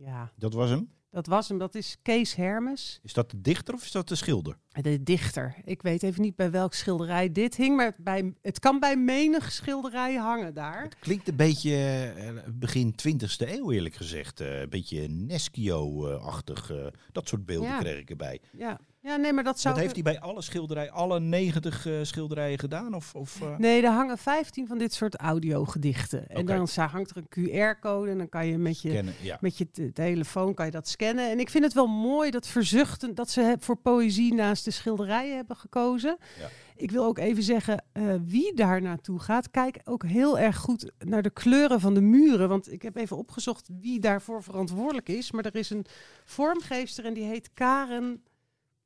[0.00, 0.32] Ja.
[0.36, 0.96] Dat was hem?
[1.10, 3.00] Dat was hem, dat is Kees Hermes.
[3.02, 4.58] Is dat de dichter of is dat de schilder?
[4.68, 5.54] De dichter.
[5.64, 9.52] Ik weet even niet bij welk schilderij dit hing, maar bij, het kan bij menig
[9.52, 10.82] schilderij hangen daar.
[10.82, 14.40] Het klinkt een beetje uh, begin 20e eeuw eerlijk gezegd.
[14.40, 16.70] Uh, een beetje Neschio-achtig.
[16.70, 17.78] Uh, dat soort beelden Ja.
[17.78, 18.40] kreeg ik erbij.
[18.52, 19.74] Ja, ja nee, maar dat zou...
[19.74, 22.94] Dat heeft hij bij alle schilderijen, alle 90 uh, schilderijen gedaan?
[22.94, 23.56] Of, of, uh...
[23.58, 26.28] Nee, er hangen 15 van dit soort audiogedichten.
[26.28, 26.56] En Oké.
[26.56, 29.38] dan hangt er een QR-code en dan kan je met je, ja.
[29.40, 31.30] met je te- telefoon kan je dat scannen.
[31.30, 35.36] En ik vind het wel mooi dat verzuchten dat ze voor poëzie naast de schilderijen
[35.36, 36.16] hebben gekozen.
[36.40, 36.48] Ja.
[36.76, 40.92] Ik wil ook even zeggen, eh, wie daar naartoe gaat, kijk ook heel erg goed
[40.98, 42.48] naar de kleuren van de muren.
[42.48, 45.30] Want ik heb even opgezocht wie daarvoor verantwoordelijk is.
[45.30, 45.86] Maar er is een
[46.24, 48.22] vormgeefster en die heet Karen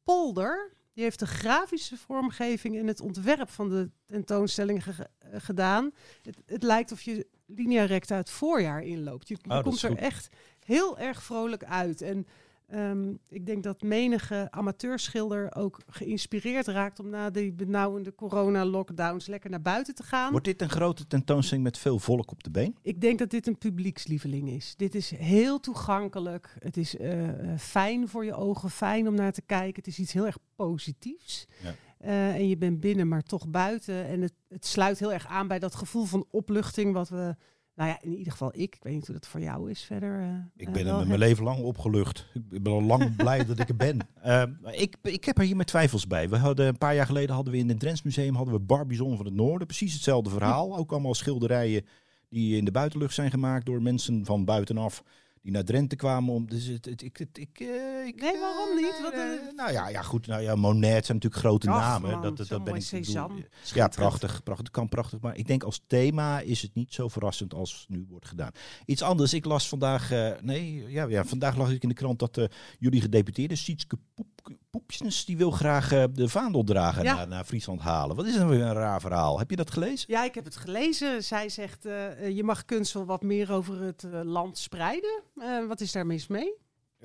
[0.05, 0.73] Polder.
[0.95, 5.91] Die heeft de grafische vormgeving en het ontwerp van de tentoonstelling ge- gedaan.
[6.23, 9.29] Het, het lijkt of je linea recta het voorjaar inloopt.
[9.29, 10.29] Je, je Oh, komt er echt
[10.65, 12.01] heel erg vrolijk uit.
[12.01, 12.27] En
[12.73, 19.51] ehm, ik denk dat menige amateurschilder ook geïnspireerd raakt om na die benauwende corona-lockdowns lekker
[19.51, 20.31] naar buiten te gaan.
[20.31, 22.77] Wordt dit een grote tentoonstelling met veel volk op de been?
[22.83, 24.75] Ik denk dat dit een publiekslieveling is.
[24.77, 26.55] Dit is heel toegankelijk.
[26.59, 29.75] Het is eh, eh, fijn voor je ogen, fijn om naar te kijken.
[29.75, 31.47] Het is iets heel erg positiefs.
[31.63, 31.75] Ja.
[31.99, 34.07] Eh, en je bent binnen, maar toch buiten.
[34.07, 37.37] En het, het sluit heel erg aan bij dat gevoel van opluchting wat we...
[37.75, 38.75] Nou ja, in ieder geval ik.
[38.75, 40.21] Ik weet niet hoe dat voor jou is verder.
[40.21, 42.27] eh, Ik eh, ben er mijn leven lang opgelucht.
[42.51, 43.99] Ik ben al lang blij dat ik er ben.
[44.15, 46.29] Eh, maar ik, ik heb er hier met twijfels bij.
[46.29, 49.17] We hadden, een paar jaar geleden hadden we in het Drents Museum hadden we Barbizon
[49.17, 49.67] van het Noorden.
[49.67, 50.77] Precies hetzelfde verhaal.
[50.77, 51.87] Ook allemaal schilderijen
[52.29, 55.03] die in de buitenlucht zijn gemaakt door mensen van buitenaf.
[55.43, 56.49] Die naar Drenthe kwamen om.
[56.49, 59.01] Dus het, het, ik, het, ik, eh, ik, Nee, waarom niet?
[59.03, 60.27] Wat, eh, eh, nou ja, ja, goed.
[60.27, 62.11] Nou ja, Monet zijn natuurlijk grote Ach, namen.
[62.11, 63.37] man, dat, dat, ben ik Cézanne.
[63.37, 63.95] Ja, Schitterend.
[63.95, 64.71] prachtig, prachtig.
[64.71, 65.21] kan prachtig.
[65.21, 68.51] Maar ik denk als thema is het niet zo verrassend als nu wordt gedaan.
[68.87, 69.35] Iets anders.
[69.35, 70.11] Ik las vandaag.
[70.11, 72.45] eh, nee, ja, ja, vandaag las ik in de krant dat eh,
[72.79, 74.32] jullie gedeputeerde Sietske Poep,
[74.71, 75.25] Poepjes.
[75.25, 77.15] die wil graag eh, de vaandel dragen Ja.
[77.15, 78.17] naar, naar Friesland halen.
[78.17, 79.39] Wat is dat weer een raar verhaal?
[79.39, 80.13] Heb je dat gelezen?
[80.13, 81.25] Ja, ik heb het gelezen.
[81.25, 85.23] Zij zegt, eh, eh, je mag kunst wel wat meer over het land spreiden.
[85.69, 86.55] Wat is daar mis mee?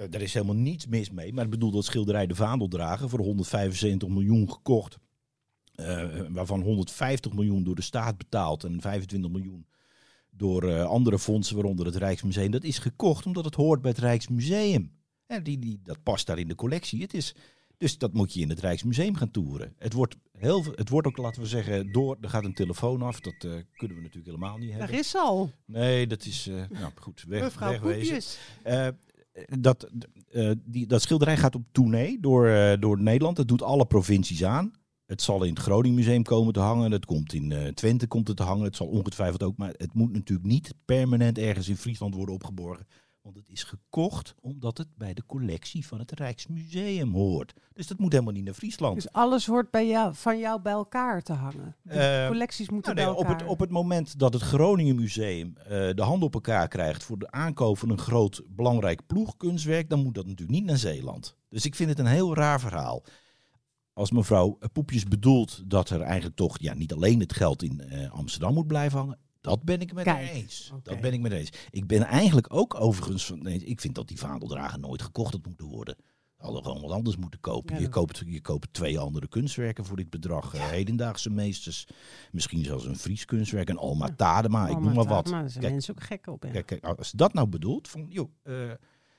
[0.10, 1.34] Daar is helemaal niets mis mee.
[1.34, 4.97] Maar ik bedoel dat schilderij de vaandel dragen voor 175 miljoen gekocht.
[6.30, 9.65] Waarvan 150 miljoen door de staat betaald en 25 miljoen
[10.30, 12.52] door andere fondsen, waaronder het Rijksmuseum.
[12.52, 14.96] Dat is gekocht omdat het hoort bij het Rijksmuseum.
[15.27, 17.01] En die, die, dat past daar in de collectie.
[17.01, 17.35] Het is,
[17.77, 19.73] dus dat moet je in het Rijksmuseum gaan toeren.
[19.77, 22.17] Het wordt, heel, het wordt ook, laten we zeggen, door.
[22.21, 23.19] Er gaat een telefoon af.
[23.19, 24.87] Dat eh, kunnen we natuurlijk helemaal niet hebben.
[24.87, 25.51] Daar is al.
[25.65, 26.47] Nee, dat is.
[26.47, 27.99] eh, nou goed, weg, Mevrouw wegwezen.
[28.01, 28.37] Poepjes.
[28.63, 28.87] Eh,
[29.59, 29.89] dat,
[30.65, 33.35] die, dat schilderij gaat op tournee door, door Nederland.
[33.35, 34.71] Dat doet alle provincies aan.
[35.05, 36.91] Het zal in het Groningen Museum komen te hangen.
[36.91, 38.63] Het komt in Twente komt het te hangen.
[38.63, 39.57] Het zal ongetwijfeld ook.
[39.57, 42.87] Maar het moet natuurlijk niet permanent ergens in Friesland worden opgeborgen.
[43.27, 47.53] Want het is gekocht omdat het bij de collectie van het Rijksmuseum hoort.
[47.73, 48.95] Dus dat moet helemaal niet naar Friesland.
[48.95, 51.75] Dus alles hoort bij jou, van jou bij elkaar te hangen.
[51.81, 53.41] De Eh, collecties moeten Nou, nee, bij op, elkaar.
[53.45, 57.19] het, op het moment dat het Groningen Museum eh, de hand op elkaar krijgt voor
[57.19, 61.37] de aankoop van een groot belangrijk ploegkunstwerk, dan moet dat natuurlijk niet naar Zeeland.
[61.49, 63.03] Dus ik vind het een heel raar verhaal.
[63.93, 68.11] Als mevrouw Poepjes bedoelt dat er eigenlijk toch ja, niet alleen het geld in eh,
[68.11, 70.71] Amsterdam moet blijven hangen, dat ben ik met Kijk, eens.
[70.83, 71.49] Dat ben ik met eens.
[71.69, 75.45] Ik ben eigenlijk ook overigens van, nee, ik vind dat die vaandeldragen nooit gekocht had
[75.45, 75.95] moeten worden.
[76.38, 77.75] Hadden gewoon wat anders moeten kopen.
[77.75, 80.53] Ja, je, koopt, je koopt twee andere kunstwerken voor dit bedrag.
[80.53, 81.88] Eh, hedendaagse meesters.
[82.31, 83.69] Misschien zelfs een Fries kunstwerk.
[83.69, 84.67] Een Alma Tadema.
[84.67, 85.29] ik noem maar wat.
[85.29, 86.39] Maar zijn Kijk, mensen ook gek op.
[86.39, 88.53] Kijk, kijk, als dat nou bedoelt, van, joh, eh,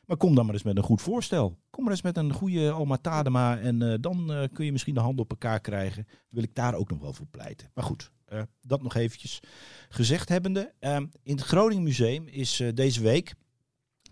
[0.06, 1.58] Maar kom dan maar eens met een goed voorstel.
[1.70, 5.00] Kom maar eens met een goede Alma Tadema en eh, dan kun je misschien de
[5.00, 6.06] handen op elkaar krijgen.
[6.28, 7.70] Wil ik daar ook nog wel voor pleiten.
[7.74, 9.40] Maar goed, eh, dat nog eventjes
[9.88, 10.72] gezegd hebbende.
[10.78, 13.34] Ehm, in het Groningen Museum is eh, deze week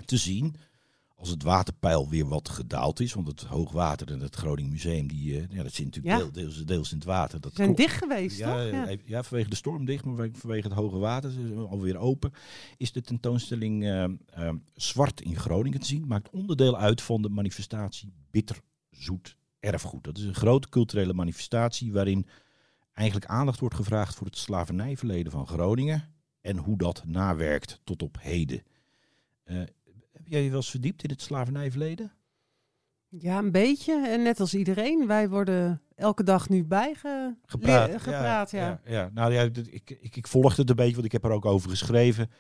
[0.05, 0.55] te zien
[1.15, 3.13] als het waterpeil weer wat gedaald is.
[3.13, 6.23] Want het hoogwater in het Groningen Museum, die, eh, ja, dat zit natuurlijk Ja.
[6.23, 7.41] deel- deels, deels in het water.
[7.41, 8.71] Dat Ze zijn dicht geweest, ja, toch?
[8.73, 8.97] Ja.
[9.05, 9.23] ja.
[9.23, 11.33] vanwege de storm dicht, maar vanwege het hoge water,
[11.69, 12.33] alweer open,
[12.77, 16.07] is de tentoonstelling eh, eh, Zwart in Groningen te zien.
[16.07, 20.05] Maakt onderdeel uit van de manifestatie Bitter Zoet Erfgoed.
[20.05, 22.27] Dat is een grote culturele manifestatie waarin
[22.97, 28.17] eigenlijk aandacht wordt gevraagd voor het slavernijverleden van Groningen en hoe dat nawerkt tot op
[28.21, 28.63] heden.
[29.45, 29.57] Eh,
[30.13, 32.13] heb jij je wel eens verdiept in het slavernijverleden?
[33.09, 34.09] Ja, een beetje.
[34.09, 37.37] En net als iedereen, wij worden elke dag nu bijge...
[37.45, 37.91] gepraat.
[37.91, 38.67] le- gepraat ja.
[38.67, 39.11] ja, ja.
[39.15, 41.71] Nou ja, ik, ik, ik volg het een beetje, want ik heb er ook over
[41.71, 42.31] geschreven.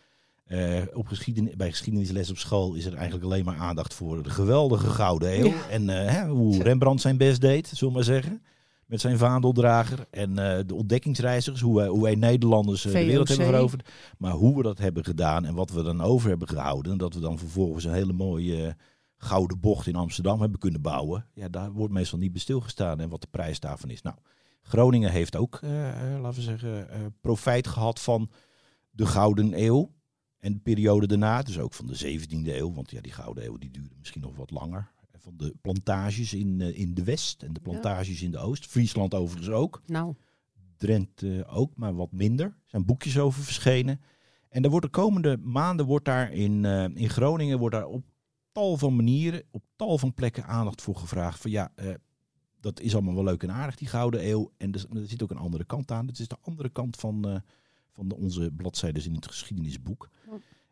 [0.44, 1.08] Eh, op
[1.56, 5.46] bij geschiedenisles op school is er eigenlijk alleen maar aandacht voor de geweldige Gouden Eeuw.
[5.46, 5.68] Ja.
[5.70, 8.42] En eh, hoe Rembrandt zijn best deed, zullen we maar zeggen.
[8.86, 10.06] Met zijn vaandeldrager.
[10.10, 13.88] En eh, de ontdekkingsreizigers, hoe wij, hoe wij Nederlanders eh, de wereld hebben veroverd.
[14.18, 16.92] Maar hoe we dat hebben gedaan en wat we dan over hebben gehouden.
[16.92, 18.72] En dat we dan vervolgens een hele mooie eh,
[19.16, 21.26] gouden bocht in Amsterdam hebben kunnen bouwen.
[21.34, 23.00] Ja, daar wordt meestal niet bij stilgestaan.
[23.00, 24.02] En wat de prijs daarvan is.
[24.02, 24.16] Nou,
[24.62, 25.58] Groningen heeft ook,
[26.20, 26.88] laten we zeggen,
[27.20, 28.30] profijt gehad van
[28.90, 29.94] de Gouden Eeuw.
[30.38, 32.72] En de periode daarna, dus ook van de 17e eeuw.
[32.72, 34.90] Want ja, die Gouden Eeuw die duurde misschien nog wat langer.
[35.26, 38.66] Van de plantages in, eh, in de West en de plantages in de Oost.
[38.66, 39.82] Friesland overigens ook.
[39.86, 40.14] Nou,
[40.76, 42.46] Drenthe ook, maar wat minder.
[42.46, 44.00] Er zijn boekjes over verschenen.
[44.48, 48.04] En er wordt de komende maanden wordt daar in, eh, in Groningen wordt daar op
[48.52, 51.40] tal van manieren, op tal van plekken aandacht voor gevraagd.
[51.40, 51.94] Van ja, eh,
[52.60, 54.52] dat is allemaal wel leuk en aardig, die Gouden Eeuw.
[54.56, 56.06] En er, er zit ook een andere kant aan.
[56.06, 57.42] Het is de andere kant van,
[57.92, 60.10] van de, onze bladzijden in het geschiedenisboek.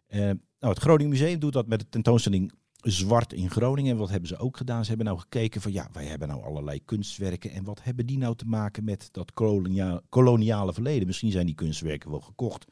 [0.09, 2.53] Nou, het Groningen Museum doet dat met de tentoonstelling
[2.85, 3.93] Zwart in Groningen.
[3.93, 4.83] En wat hebben ze ook gedaan?
[4.83, 7.51] Ze hebben nou gekeken van ja, wij hebben nou allerlei kunstwerken.
[7.51, 11.07] En wat hebben die nou te maken met dat kolonia- koloniale verleden?
[11.07, 12.65] Misschien zijn die kunstwerken wel gekocht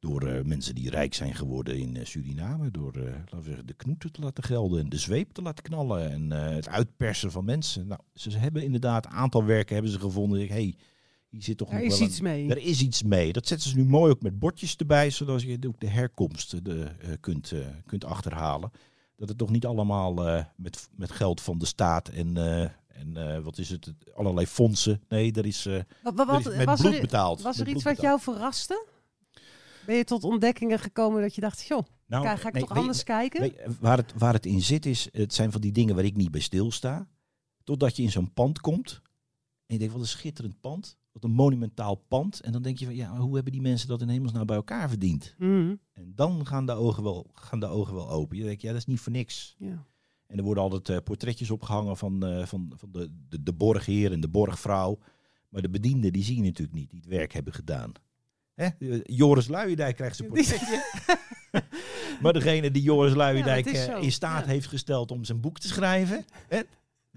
[0.00, 2.70] door eh, mensen die rijk zijn geworden in eh, Suriname.
[2.70, 5.64] Door eh, laten we zeggen, de knoeten te laten gelden en de zweep te laten
[5.64, 6.10] knallen.
[6.10, 7.86] En het uitpersen van mensen.
[7.86, 10.38] Nou, ze hebben inderdaad een aantal werken hebben ze gevonden.
[10.40, 10.74] Hé, hey,
[11.28, 12.48] hier zit toch er nog is wel een- iets mee.
[12.50, 13.32] er is iets mee.
[13.32, 16.88] Dat zetten ze nu mooi ook met bordjes erbij, zodat je ook de herkomst de,
[17.20, 17.52] kunt,
[17.86, 18.70] kunt achterhalen.
[19.18, 23.16] Dat het toch niet allemaal eh, met, met geld van de staat en, eh, en
[23.34, 25.02] eh, wat is het, allerlei fondsen.
[25.08, 25.68] Nee, er is,
[26.02, 27.42] Wat, wat, is met was bloed er, betaald.
[27.42, 28.86] was er iets wat jou verraste?
[29.86, 32.76] Ben je tot ontdekkingen gekomen dat je dacht, joh, Nou, ga, ga ik nee, toch
[32.76, 33.40] anders kijken?
[33.40, 36.16] weet- waar, het, waar het in zit is, het zijn van die dingen waar ik
[36.16, 37.08] niet bij stilsta.
[37.64, 39.00] Totdat je in zo'n pand komt
[39.66, 40.96] en je denkt, wat een schitterend pand.
[41.20, 42.40] Wat een monumentaal pand.
[42.40, 44.88] En dan denk je van, ja, hoe hebben die mensen dat in hemelsnaam bij elkaar
[44.88, 45.34] verdiend?
[45.38, 48.36] Mhm, En dan gaan de ogen wel, gaan de ogen wel open.
[48.36, 49.54] Je denkt, ja, dat is niet voor niks.
[49.58, 49.86] ja.
[50.26, 54.12] En er worden altijd eh, portretjes opgehangen van, eh, van, van de, de, de borgheer
[54.12, 54.98] en de borgvrouw.
[55.48, 57.92] Maar de bedienden, die zie je natuurlijk niet, die het werk hebben gedaan.
[58.54, 58.66] Hè?
[58.78, 60.82] Eh, Joris Luijendijk krijgt zijn portretje.
[62.22, 64.50] maar degene die Joris Luijendijk Ja, in staat Ja.
[64.50, 66.24] heeft gesteld om zijn boek te schrijven.
[66.48, 66.60] Hè?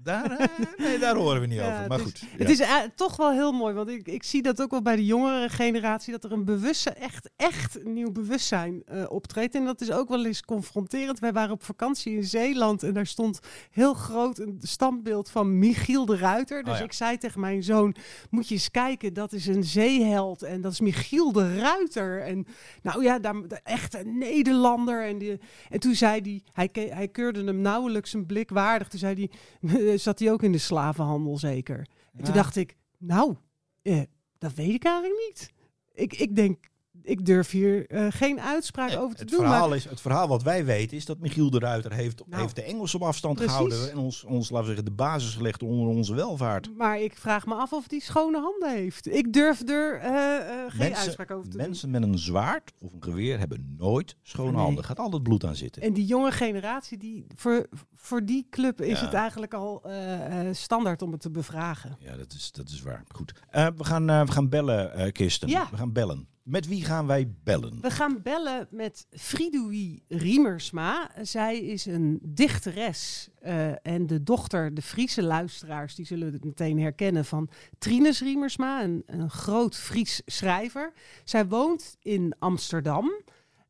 [0.02, 1.88] Daar, eh, nee, daar horen we niet Ja, over.
[1.88, 2.22] Maar het goed.
[2.36, 4.96] Het is eh, toch wel heel mooi, want ik, ik zie dat ook wel bij
[4.96, 9.54] de jongere generatie, dat er een bewustzijn, echt, echt nieuw bewustzijn eh, optreedt.
[9.54, 11.18] En dat is ook wel eens confronterend.
[11.18, 16.06] Wij waren op vakantie in Zeeland en daar stond heel groot een standbeeld van Michiel
[16.06, 16.62] de Ruiter.
[16.62, 16.84] Dus Oh ja.
[16.84, 17.94] ik zei tegen mijn zoon,
[18.30, 22.22] moet je eens kijken, dat is een zeeheld en dat is Michiel de Ruiter.
[22.22, 22.46] En
[22.82, 25.06] nou ja, daar, de echte Nederlander.
[25.06, 28.88] En, die, en toen zei hij, hij, hij keurde hem nauwelijks een blik waardig.
[28.88, 29.28] Toen zei
[29.60, 31.88] hij, zat hij ook in de slavenhandel zeker.
[32.12, 33.36] En toen dacht ik, nou,
[33.82, 34.02] eh,
[34.38, 35.52] dat weet ik eigenlijk niet.
[35.92, 36.66] Ik, ik denk,
[37.02, 39.40] ik durf hier eh, geen uitspraak Nee, over te het doen.
[39.40, 42.42] Verhaal Maar is, het verhaal wat wij weten is dat Michiel de Ruiter heeft, Nou,
[42.42, 43.52] heeft de Engelsen op afstand precies.
[43.52, 43.90] gehouden.
[43.90, 46.70] En ons, ons, laten we zeggen, de basis gelegd onder onze welvaart.
[46.76, 49.14] maar ik vraag me af of hij schone handen heeft.
[49.14, 52.92] Ik durf er eh, eh, geen Mensen- uitspraak over te Mensen met een zwaard of
[52.92, 54.60] een geweer hebben nooit schone Nee.
[54.60, 54.84] handen.
[54.84, 55.80] Gaat altijd bloed aan zitten.
[55.80, 55.90] doen.
[55.90, 59.04] En die jonge generatie, die, voor, voor die club is Ja.
[59.04, 59.82] het eigenlijk al
[60.52, 61.96] standaard om het te bevragen.
[62.00, 63.04] Ja, dat is, dat is waar.
[63.08, 63.32] Goed.
[63.50, 65.48] We, gaan, we gaan bellen, Kirsten.
[65.48, 65.68] Ja.
[65.70, 66.26] We gaan bellen.
[66.42, 67.80] Met wie gaan wij bellen?
[67.80, 71.10] We gaan bellen met Fridoui Riemersma.
[71.22, 76.78] Zij is een dichteres eh, en de dochter, de Friese luisteraars, die zullen het meteen
[76.80, 80.92] herkennen van Trines Riemersma, een, een groot Fries schrijver.
[81.24, 83.10] Zij woont in Amsterdam.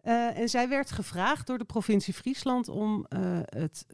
[0.01, 3.87] eh, en zij werd gevraagd door de provincie Friesland om eh, het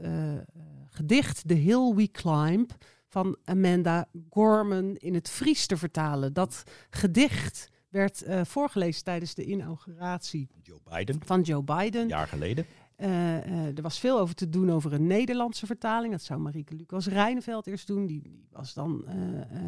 [0.91, 2.71] gedicht The Hill We Climb
[3.09, 6.33] van Amanda Gorman in het Fries te vertalen.
[6.33, 11.21] Dat gedicht werd eh, voorgelezen tijdens de inauguratie Joe Biden.
[11.25, 12.03] van Joe Biden.
[12.03, 12.67] Een jaar geleden.
[12.97, 16.13] Eh, eh, er was veel over te doen over een Nederlandse vertaling.
[16.13, 18.07] Dat zou Marieke Lucas Rijneveld eerst doen.
[18.07, 19.05] Die, die was dan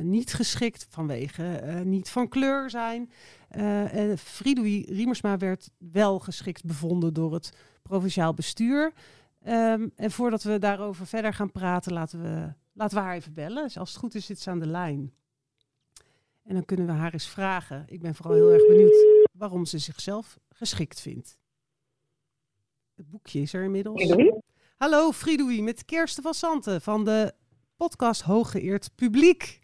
[0.02, 1.42] niet geschikt vanwege
[1.84, 3.10] niet van kleur zijn.
[3.48, 7.52] en Fridoui Riemersma werd wel geschikt bevonden door het
[7.82, 8.92] provinciaal bestuur.
[9.42, 13.62] Ehm, en voordat we daarover verder gaan praten, laten we, laten we haar even bellen.
[13.62, 15.12] Dus als het goed is, zit ze aan de lijn.
[16.50, 17.84] En dan kunnen we haar eens vragen.
[17.88, 21.38] Ik ben vooral heel erg benieuwd waarom ze zichzelf geschikt vindt.
[22.96, 24.14] Het boekje is er inmiddels.
[24.76, 27.32] Hallo Fridoui, met Kersten van Santen van de
[27.76, 29.60] podcast Hooggeëerd Publiek.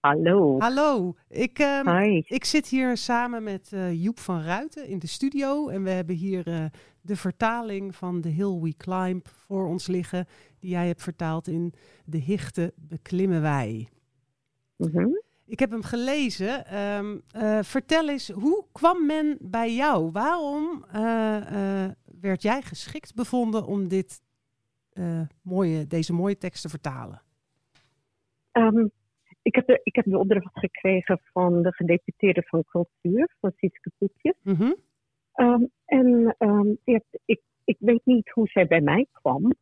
[0.00, 0.58] Hallo.
[0.58, 1.14] Hallo.
[1.28, 5.68] Ik, um, ik zit hier samen met uh, Joep van Ruiten in de studio.
[5.68, 6.64] En we hebben hier uh,
[7.00, 10.26] de vertaling van The Hill We Climb voor ons liggen.
[10.58, 13.88] Die jij hebt vertaald in De Hichte beklimmen wij.
[14.76, 15.24] Mm -hmm.
[15.46, 16.78] Ik heb hem gelezen.
[16.78, 20.10] Um, uh, vertel eens, hoe kwam men bij jou?
[20.10, 20.84] Waarom
[22.20, 24.22] werd jij geschikt bevonden om dit,
[25.42, 27.22] mooie, deze mooie tekst te vertalen?
[28.52, 28.90] Um,
[29.42, 33.90] ik heb, de, ik heb de opdracht gekregen van de gedeputeerde van cultuur, van Sietske
[33.98, 34.34] Poetjes.
[34.42, 34.76] Mm -hmm.
[35.34, 39.52] um, en ik, ik, ik, weet niet hoe zij bij mij kwam,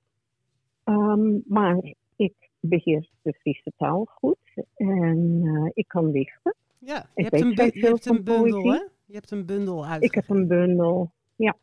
[0.84, 2.34] um, maar ik
[2.68, 4.38] beheers de Friese taal goed
[4.76, 6.54] en uh, ik kan dichten.
[6.78, 8.78] Ja, je, hebt een, je hebt een, bundel, hè?
[9.04, 10.02] Je hebt een bundel uit.
[10.02, 11.56] Ik heb een bundel, ja.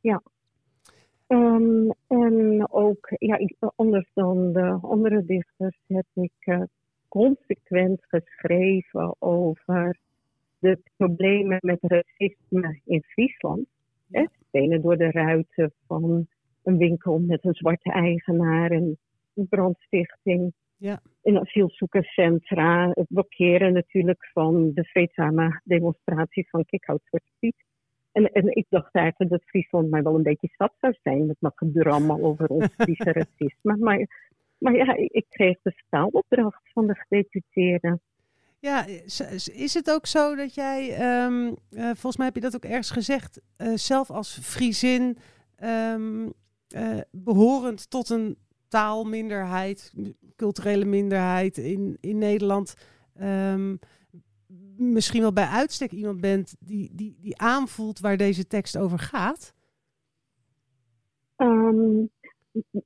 [0.00, 0.22] ja.
[2.06, 6.62] en ook, ja, ik, anders dan de andere dichters heb ik uh,
[7.08, 9.98] consequent geschreven over
[10.58, 13.66] de problemen met racisme in Friesland.
[14.06, 14.28] Ja.
[14.80, 16.26] Door de ruiten van
[16.62, 18.98] een winkel met een zwarte eigenaar en
[19.34, 20.52] brandstichting.
[20.76, 21.00] Ja.
[21.22, 22.90] In asielzoekerscentra.
[22.92, 27.56] Het blokkeren natuurlijk van de vreedzame demonstratie van Kikhout Zwarte Piet.
[28.12, 31.36] En, en ik dacht eigenlijk dat Friesland mij wel een beetje zat zou zijn met
[31.38, 33.76] mijn gedram over ons Friese racisme.
[33.76, 34.06] Maar
[34.64, 38.00] maar ja, ik kreeg de staalopdracht van de gedeputeerde.
[38.58, 38.86] Ja,
[39.54, 40.80] is het ook zo dat jij,
[41.24, 45.18] um, uh, volgens mij heb je dat ook ergens gezegd, uh, zelf als Friesin,
[45.62, 46.32] um,
[46.76, 48.36] uh, behorend tot een
[48.74, 49.94] taalminderheid,
[50.36, 52.74] culturele minderheid in, in Nederland,
[53.20, 53.78] um,
[54.76, 59.54] misschien wel bij uitstek iemand bent die, die, die aanvoelt waar deze tekst over gaat?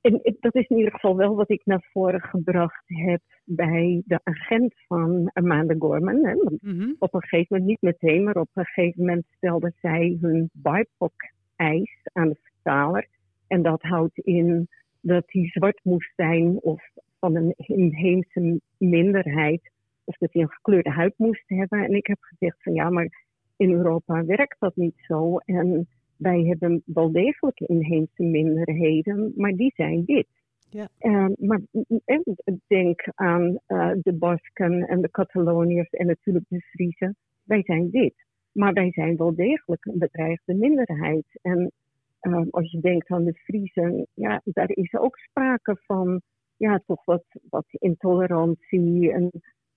[0.01, 4.19] en, dat is in ieder geval wel wat ik naar voren gebracht heb bij de
[4.23, 6.25] agent van Amanda Gorman.
[6.25, 6.33] Hè.
[6.61, 6.93] Mhm.
[6.99, 11.99] Op een gegeven moment, niet meteen, maar op een gegeven moment stelden zij hun BIPOC-eis
[12.13, 13.07] aan de vertaler.
[13.47, 14.67] En dat houdt in
[15.01, 16.83] dat hij zwart moest zijn of
[17.19, 19.71] van een inheemse minderheid.
[20.03, 21.83] Of dat hij een gekleurde huid moest hebben.
[21.83, 23.25] En ik heb gezegd van ja, maar
[23.57, 25.37] in Europa werkt dat niet zo.
[25.37, 30.27] En wij hebben wel degelijk inheemse minderheden, maar die zijn dit.
[30.69, 30.89] Ja.
[30.99, 31.61] Uh, maar
[32.05, 32.23] en
[32.67, 37.15] denk aan uh, de Basken en de Cataloniërs en natuurlijk de Friesen.
[37.43, 38.13] Wij zijn dit.
[38.51, 41.25] Maar wij zijn wel degelijk een bedreigde minderheid.
[41.41, 41.71] En
[42.21, 46.21] uh, als je denkt aan de Friesen, ja, daar is ook sprake van
[46.59, 49.31] ja, toch wat, wat intolerantie en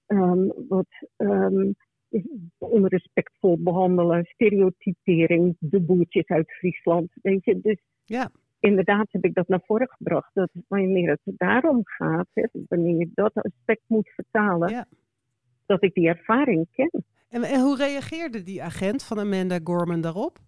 [0.06, 1.74] um, wat um,
[2.58, 7.10] onrespectvol behandelen, stereotypering, de boertjes uit Friesland.
[7.22, 8.30] Weet je, dus ja.
[8.60, 10.30] inderdaad heb ik dat naar voren gebracht.
[10.34, 14.86] Dat wanneer het daarom gaat, hè, wanneer je dat aspect moet vertalen, ja.
[15.66, 17.04] dat ik die ervaring ken.
[17.28, 20.38] En, en, hoe reageerde die agent van Amanda Gorman daarop?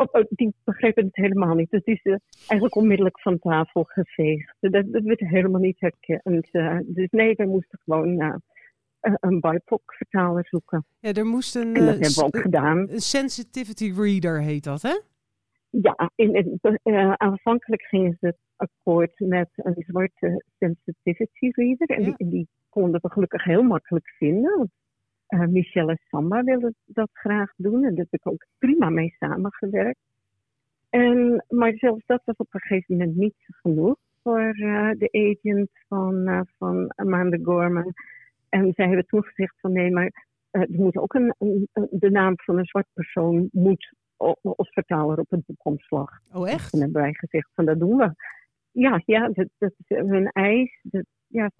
[0.00, 1.70] Oh, oh, die begreep het helemaal niet.
[1.70, 4.54] Het is uh, eigenlijk onmiddellijk van tafel geveegd.
[4.60, 6.48] Dat, dat werd helemaal niet herkend.
[6.52, 8.34] Uh, dus nee, wij moesten gewoon uh,
[9.00, 10.86] een BIPOC-vertaler zoeken.
[11.00, 12.78] Ja, er moest een, en dat hebben we ook gedaan.
[12.78, 14.98] Een sensitivity reader heet dat, hè?
[15.70, 21.88] Ja, in, uh, aanvankelijk gingen ze akkoord met een zwarte sensitivity reader.
[21.88, 22.14] En ja.
[22.16, 24.70] die, die, konden we gelukkig heel makkelijk vinden.
[25.30, 27.84] Uh, Michelle Samba wilde dat graag doen.
[27.84, 30.00] En daar heb ik ook prima mee samengewerkt.
[30.90, 35.70] En, maar zelfs dat was op een gegeven moment niet genoeg voor uh, de agent
[35.88, 37.94] van, van Amanda Gorman.
[38.48, 42.10] En zij hebben toen gezegd van nee, maar uh, er moet ook een, een, de
[42.10, 43.94] naam van een zwart persoon moet
[44.42, 46.20] als vertaler op het boekomslag.
[46.32, 46.72] Oh echt?
[46.72, 48.14] En hebben wij gezegd van dat doen we.
[48.70, 50.78] Ja, ja dat, dat is hun eis.
[50.82, 51.50] Dat, ja,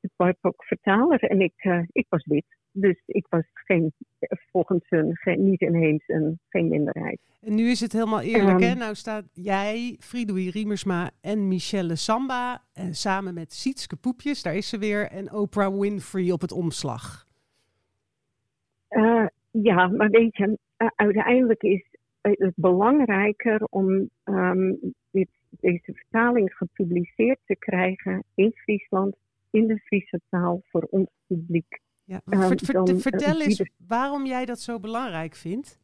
[0.00, 2.56] het was ook vertaler en ik, uh, ik was wit.
[2.76, 3.92] Dus ik was geen,
[4.50, 7.20] volgens hun geen, niet inheems en geen minderheid.
[7.40, 8.74] En nu is het helemaal eerlijk, um, hè?
[8.74, 14.68] Nou staat jij, Fridoui Riemersma en Michelle Samba en samen met Sietske Poepjes, daar is
[14.68, 17.26] ze weer, en Oprah Winfrey op het omslag.
[18.90, 21.84] Uh, ja, maar weet je, uh, uiteindelijk is
[22.20, 24.78] het belangrijker om um,
[25.10, 29.16] dit, deze vertaling gepubliceerd te krijgen in Friesland,
[29.50, 31.82] in de Friese taal, voor ons publiek.
[32.04, 35.80] Ja, um, dan, vertel eens waarom jij dat zo belangrijk vindt.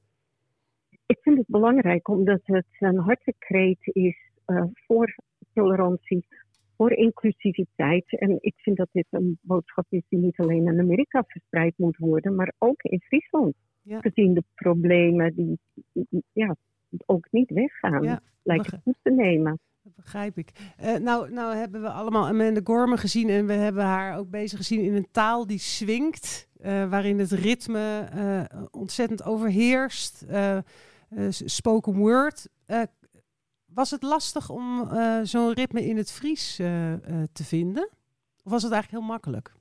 [1.07, 4.17] Ik vind het belangrijk omdat het een hartekreet is
[4.47, 5.15] uh, voor
[5.53, 6.27] tolerantie,
[6.77, 8.19] voor inclusiviteit.
[8.19, 11.97] En ik vind dat dit een boodschap is die niet alleen in Amerika verspreid moet
[11.97, 13.55] worden, maar ook in Friesland.
[13.83, 14.01] Ja.
[14.01, 15.59] Gezien de problemen die
[16.33, 16.57] ja,
[17.07, 19.59] ook niet weggaan, ja, lijkt het goed te nemen.
[19.97, 20.53] Begrijp ik.
[20.81, 24.59] Uh, nou, nou hebben we allemaal Amanda Gorman gezien en we hebben haar ook bezig
[24.59, 30.25] gezien in een taal die swingt, uh, waarin het ritme uh, ontzettend overheerst.
[31.31, 32.49] spoken word.
[33.67, 34.89] was het lastig om
[35.23, 36.57] zo'n ritme in het Fries
[37.33, 37.89] te vinden?
[38.43, 39.53] Of was het eigenlijk heel makkelijk?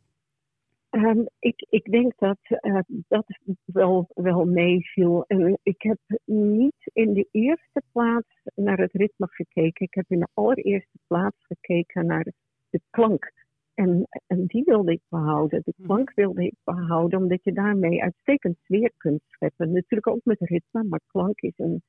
[0.91, 3.25] Um, ik, ik denk dat uh, dat
[3.65, 5.23] wel, wel meeviel.
[5.27, 9.85] En ik heb niet in de eerste plaats naar het ritme gekeken.
[9.85, 12.33] Ik heb in de allereerste plaats gekeken naar
[12.69, 13.31] de klank.
[13.73, 15.61] En, en die wilde ik behouden.
[15.65, 19.71] De klank wilde ik behouden, omdat je daarmee uitstekend sfeer kunt scheppen.
[19.71, 21.81] Natuurlijk ook met ritme, maar klank is een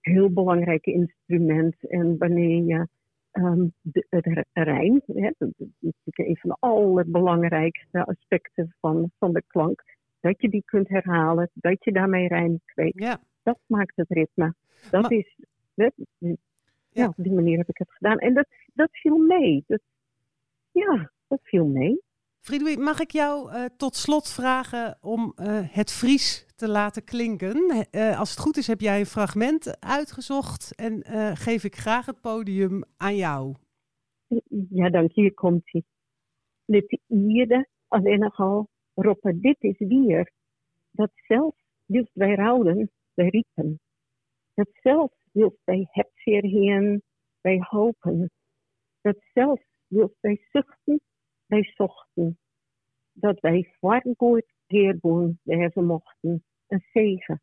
[0.00, 1.88] heel belangrijk instrument.
[1.88, 2.86] En wanneer je
[3.32, 5.02] um, de, het rijm.
[5.06, 9.82] Hè, dat is natuurlijk een van de allerbelangrijkste aspecten van, van de klank.
[10.20, 12.98] Dat je die kunt herhalen, dat je daarmee rijm kweekt.
[12.98, 13.20] Ja.
[13.42, 14.54] Dat maakt het ritme.
[14.90, 15.38] Dat is,
[15.74, 15.92] dat,
[16.88, 18.18] ja, op die manier heb ik het gedaan.
[18.18, 19.64] En dat, dat viel mee.
[19.66, 19.80] Dat,
[20.70, 22.00] ja, dat viel mee.
[22.42, 27.86] Friedoui, mag ik jou uh, tot slot vragen om uh, het Fries te laten klinken?
[27.90, 31.04] Uh, als het goed is, heb jij een fragment uitgezocht en
[31.36, 33.54] geef ik graag het podium aan jou.
[34.70, 35.34] Ja, dank je.
[35.34, 35.82] Komt hij.
[36.64, 40.32] Dit ierde alleen al roepen, dit is weer.
[40.90, 43.80] Dat zelfs dus wij rouwen, wij riepen.
[44.54, 45.88] Dat zelfs dus wij
[46.24, 47.02] heen,
[47.40, 48.30] wij hopen.
[49.00, 51.00] Dat zelfs dus wij zuchten
[51.60, 52.38] zochten
[53.12, 53.74] dat wij
[54.16, 56.44] goed heerboen hebben mochten.
[56.66, 57.42] Een zegen.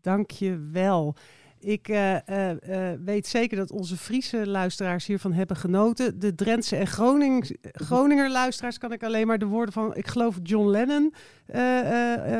[0.00, 1.14] Dank je wel.
[1.58, 6.18] Ik uh, uh, weet zeker dat onze Friese luisteraars hiervan hebben genoten.
[6.18, 10.38] De Drentse en Groning, Groninger luisteraars kan ik alleen maar de woorden van, ik geloof,
[10.42, 11.14] John Lennon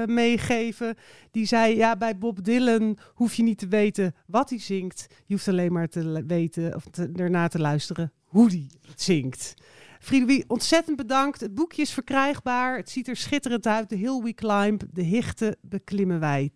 [0.06, 0.94] meegeven.
[1.30, 5.06] Die zei, ja, bij Bob Dylan hoef je niet te weten wat hij zingt.
[5.26, 9.54] Je hoeft alleen maar te weten of te, erna te luisteren hoe die zingt.
[10.00, 11.40] Friedewie, ontzettend bedankt.
[11.40, 12.76] Het boekje is verkrijgbaar.
[12.76, 13.88] Het ziet er schitterend uit.
[13.88, 16.52] De Hill We Climb, de hichten beklimmen wij.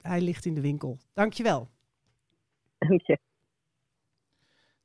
[0.00, 0.98] Hij ligt in de winkel.
[1.12, 1.70] Dankjewel.
[2.78, 3.18] Dank je.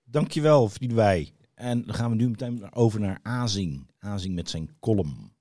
[0.03, 1.33] Dankjewel, Friedewij.
[1.53, 3.87] En dan gaan we nu meteen over naar Azing.
[3.99, 5.33] Azing met zijn column.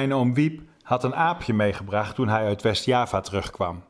[0.00, 3.82] Mijn oom Wiep had een aapje meegebracht toen hij uit West-Java terugkwam.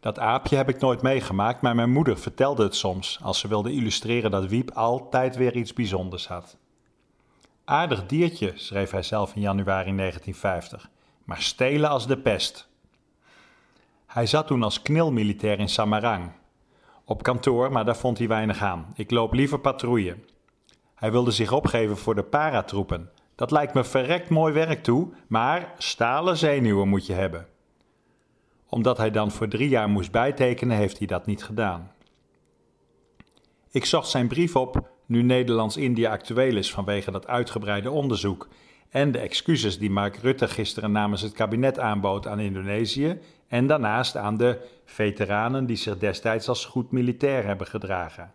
[0.00, 3.72] Dat aapje heb ik nooit meegemaakt, maar mijn moeder vertelde het soms als ze wilde
[3.72, 6.56] illustreren dat Wiep altijd weer iets bijzonders had.
[7.64, 10.90] Aardig diertje, schreef hij zelf in januari 1950,
[11.24, 12.68] maar stelen als de pest.
[14.06, 16.32] Hij zat toen als knilmilitair in Samarang.
[17.04, 18.92] Op kantoor, maar daar vond hij weinig aan.
[18.94, 20.16] Ik loop liever patrouille.
[20.94, 23.10] Hij wilde zich opgeven voor de paratroepen,
[23.40, 27.46] dat lijkt me verrekt mooi werk toe, maar stalen zenuwen moet je hebben.
[28.68, 31.92] Omdat hij dan voor drie jaar moest bijtekenen, heeft hij dat niet gedaan.
[33.70, 38.48] Ik zocht zijn brief op nu Nederlands-Indië actueel is vanwege dat uitgebreide onderzoek
[38.88, 44.16] en de excuses die Mark Rutte gisteren namens het kabinet aanbood aan Indonesië en daarnaast
[44.16, 48.32] aan de veteranen die zich destijds als goed militair hebben gedragen.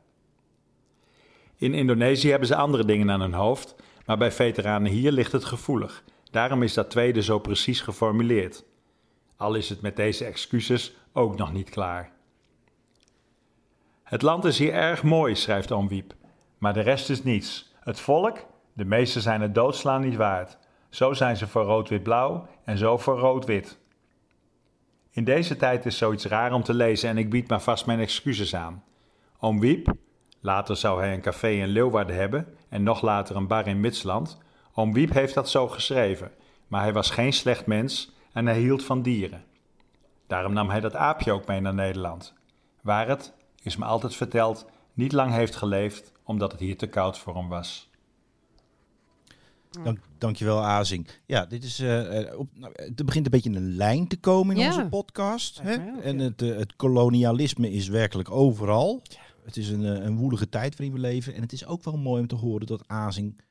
[1.56, 3.76] In Indonesië hebben ze andere dingen aan hun hoofd
[4.06, 6.04] maar bij veteranen hier ligt het gevoelig.
[6.32, 8.66] Daarom is dat tweede zo precies geformuleerd.
[9.36, 12.12] Al is het met deze excuses ook nog niet klaar.
[14.04, 15.90] Het land is hier erg mooi, schrijft Oom.
[16.58, 17.74] Maar de rest is niets.
[17.80, 20.58] Het volk, de meesten zijn het doodslaan niet waard.
[20.90, 23.78] Zo zijn ze voor rood-wit-blauw en zo voor rood-wit.
[25.12, 28.00] In deze tijd is zoiets raar om te lezen en ik bied maar vast mijn
[28.00, 28.84] excuses aan.
[29.40, 29.94] Oom Wiep,
[30.46, 34.38] Later zou hij een café in Leeuwarden hebben en nog later een bar in Mitsland.
[34.74, 36.32] Oom Wiep heeft dat zo geschreven,
[36.68, 39.44] maar hij was geen slecht mens en hij hield van dieren.
[40.28, 42.34] Daarom nam hij dat aapje ook mee naar Nederland,
[42.82, 47.18] waar het, is me altijd verteld, niet lang heeft geleefd omdat het hier te koud
[47.18, 47.90] voor hem was.
[49.84, 51.08] Dank, dankjewel, Azing.
[51.26, 54.56] Ja, dit is, eh, eh, op, nou, er begint een beetje een lijn te komen
[54.56, 54.68] in Ja.
[54.68, 55.62] onze podcast.
[55.62, 55.74] Hè?
[56.02, 56.24] En ja.
[56.24, 59.02] het, eh, het kolonialisme is werkelijk overal.
[59.46, 61.34] Het is een, eh, een woelige tijd waarin we leven.
[61.36, 63.42] En het is ook wel mooi om te horen dat Azing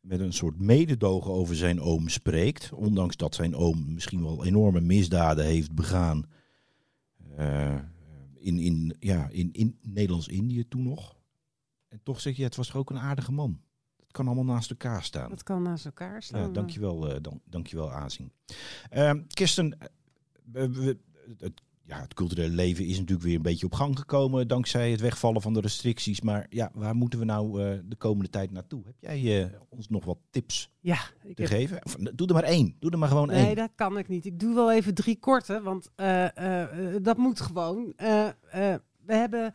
[0.00, 2.72] met een soort mededogen over zijn oom spreekt.
[2.72, 6.24] Ondanks dat zijn oom misschien wel enorme misdaden heeft begaan.
[7.36, 7.78] eh,
[8.34, 11.16] in, in, ja, in, in Nederlands-Indië toen nog.
[11.88, 13.60] En toch zeg je, het was toch ook een aardige man.
[13.96, 15.30] Het kan allemaal naast elkaar staan.
[15.30, 16.40] Dat kan naast elkaar staan.
[16.40, 18.32] Ja, dankjewel, eh dan, dankjewel Azing.
[18.90, 19.78] Ehm Kirsten,
[20.52, 20.68] eh,
[21.38, 25.00] het, ja, het culturele leven is natuurlijk weer een beetje op gang gekomen dankzij het
[25.00, 26.20] wegvallen van de restricties.
[26.20, 28.82] Maar ja, waar moeten we nou eh, de komende tijd naartoe?
[28.84, 31.84] Heb jij eh, ons nog wat tips Ja, ik te heb geven?
[31.84, 32.76] Of, doe er maar één.
[32.78, 33.56] Doe er maar gewoon Nee, één.
[33.56, 34.24] dat kan ik niet.
[34.26, 36.64] Ik doe wel even drie korte, want eh,
[37.02, 37.92] dat moet gewoon.
[37.96, 38.34] Eh, eh,
[39.04, 39.54] we hebben,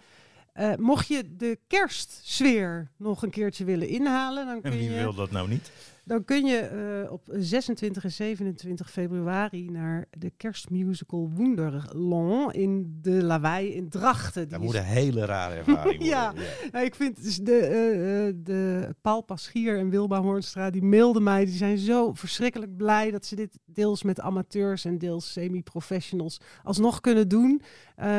[0.54, 4.98] eh, mocht je de kerstsfeer nog een keertje willen inhalen, dan En kun wie je,
[5.00, 5.72] wil dat nou niet?
[6.06, 13.24] Dan kun je eh, op 26 en 27 februari naar de kerstmusical Wonderland in de
[13.24, 14.42] Lawaai in Drachten.
[14.42, 16.06] Die Dat is moet een hele rare ervaring worden.
[16.06, 16.34] Ja.
[16.72, 21.24] Ja, ik vind dus de, eh, eh, de Paul Paschier en Wilba Hoornstra, die mailden
[21.24, 21.46] mij.
[21.46, 27.02] Die zijn zo verschrikkelijk blij dat ze dit deels met amateurs en deels semi-professionals alsnog
[27.02, 27.62] kunnen doen.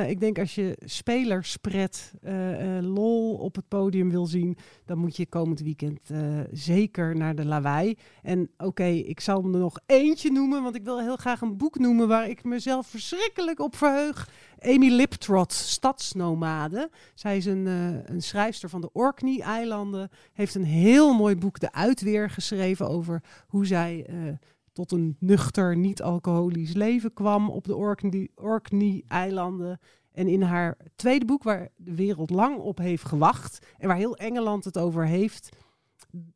[0.06, 2.12] Ik denk als je spelerspret,
[2.80, 6.10] lol op het podium wil zien, dan moet je komend weekend
[6.52, 7.73] zeker naar de Lawaai.
[8.22, 11.78] En oké, ik zal er nog eentje noemen, want ik wil heel graag een boek
[11.78, 14.28] noemen waar ik mezelf verschrikkelijk op verheug.
[14.58, 16.90] Amy Liptrot, Stadsnomade.
[17.14, 20.10] Zij is een, eh, een schrijfster van de Orkney-eilanden.
[20.32, 24.16] Heeft een heel mooi boek, De Uitweer, geschreven over hoe zij eh,
[24.72, 29.80] tot een nuchter, niet-alcoholisch leven kwam op de Orkney- Orkney-eilanden.
[30.12, 34.16] En in haar tweede boek, waar de wereld lang op heeft gewacht en waar heel
[34.16, 35.56] Engeland het over heeft,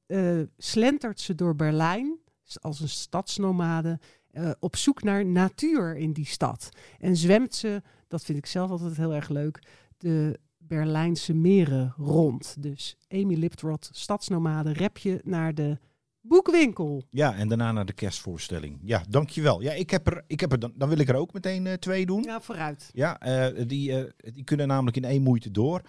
[0.07, 2.19] eh, slentert ze door Berlijn
[2.61, 3.99] als een stadsnomade
[4.31, 6.69] eh, op zoek naar natuur in die stad.
[6.99, 9.63] En zwemt ze, dat vind ik zelf altijd heel erg leuk,
[9.99, 12.63] de Berlijnse meren rond.
[12.63, 15.79] Dus Amy Liptrot, stadsnomade, rep je naar de
[16.21, 17.03] boekwinkel.
[17.11, 18.79] Ja, en daarna naar de kerstvoorstelling.
[18.83, 19.61] Ja, dankjewel.
[19.61, 21.73] Ja, ik heb er, ik heb er dan, dan wil ik er ook meteen eh,
[21.73, 22.23] twee doen.
[22.23, 22.91] Ja, vooruit.
[22.93, 23.19] Ja,
[23.67, 25.83] die, die kunnen namelijk in één moeite door.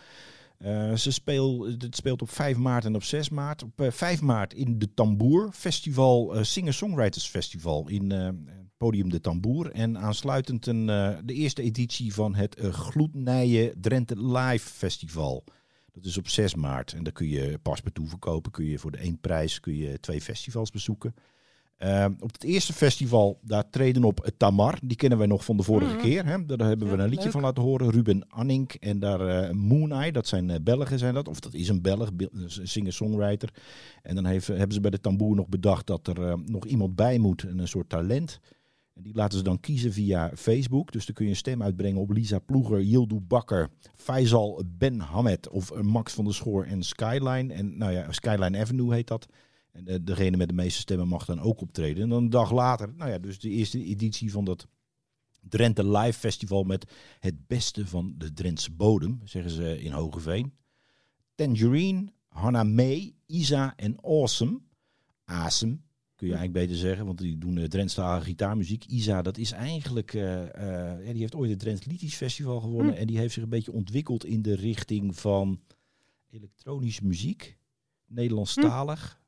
[0.60, 3.64] Eh, ze speel, het speelt op 5 maart en op 6 maart.
[3.64, 8.30] Op eh, 5 maart in de Tamboer Festival, eh, Singer-Songwriters Festival in eh,
[8.78, 9.72] Podium de Tamboer.
[9.72, 15.43] En aansluitend een, eh, de eerste editie van het eh, Gloednijen Drenthe Live Festival.
[15.91, 16.93] Dat is op 6 maart.
[16.93, 18.51] En daar kun je paspartout verkopen.
[18.51, 21.14] Kun je voor de één prijs kun je twee festivals bezoeken.
[21.80, 24.80] Eh, op het eerste festival, daar treden op Tamar.
[24.84, 26.02] Die kennen wij nog van de vorige Mhm.
[26.04, 26.26] keer.
[26.26, 26.46] Hè?
[26.46, 27.32] Daar hebben we Ja, een liedje leuk.
[27.34, 27.90] van laten horen.
[27.92, 30.12] Ruben Annink en daar eh Moon Eye.
[30.12, 31.28] Dat zijn eh, Belgen zijn dat.
[31.28, 32.10] Of dat is een Belg,
[32.64, 33.50] singer-songwriter.
[34.04, 36.96] En dan heeft, hebben ze bij de tamboer nog bedacht dat er eh, nog iemand
[36.96, 37.44] bij moet.
[37.44, 38.40] Een soort talent.
[38.96, 40.92] En die laten ze dan kiezen via Facebook.
[40.92, 45.50] Dus dan kun je een stem uitbrengen op Lisa Ploeger, Yildu Bakker, Faisal Ben Hamed
[45.50, 47.54] of Max van der Schoor en Skyline.
[47.54, 49.28] En nou ja, Skyline Avenue heet dat.
[49.72, 52.04] En eh, degene met de meeste stemmen mag dan ook optreden.
[52.04, 54.68] En dan een dag later, nou ja, dus de eerste editie van dat
[55.42, 60.54] Drenthe Live Festival met het beste van de Drentse bodem, zeggen ze in Hogeveen.
[61.36, 64.60] Tangerine, Hannah May, Isa en Awesome.
[65.26, 65.78] Awesome,
[66.16, 68.86] kun je eigenlijk beter zeggen, want die doen uh, Drentstalige gitaarmuziek.
[68.86, 72.94] Isa, dat is eigenlijk, eh, eh, ja, die heeft ooit het Drents Liedjes Festival gewonnen.
[72.94, 73.00] Hm.
[73.00, 75.60] En die heeft zich een beetje ontwikkeld in de richting van
[76.30, 77.58] elektronische muziek,
[78.08, 79.19] Nederlandstalig.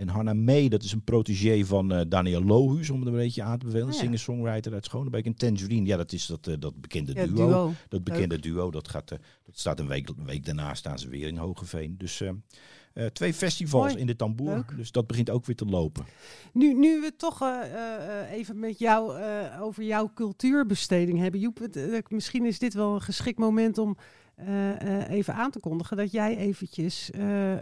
[0.00, 3.42] En Hannah May, dat is een protégé van eh, Daniel Lohuus, om het een beetje
[3.42, 3.86] aan te bevelen.
[3.86, 3.98] Ah, ja.
[3.98, 5.24] Singer-songwriter uit Schonebeek.
[5.24, 7.34] En Tangerine, ja, dat is dat, eh, dat bekende Ja, duo.
[7.34, 7.72] duo.
[7.88, 11.08] Dat bekende duo, dat, gaat, eh, dat staat een week, een week daarna staan ze
[11.08, 11.94] weer in Hogeveen.
[11.98, 12.28] Dus eh,
[12.92, 14.00] eh, twee festivals Mooi.
[14.00, 14.54] in de tamboer.
[14.54, 14.76] Leuk.
[14.76, 16.04] Dus dat begint ook weer te lopen.
[16.52, 17.42] Nu, nu we toch
[18.30, 19.22] even met jou
[19.60, 21.40] over jouw cultuurbesteding hebben.
[21.40, 23.96] Joep, het, misschien is dit wel een geschikt moment om
[24.46, 27.54] eh, eh, even aan te kondigen dat jij eventjes eh,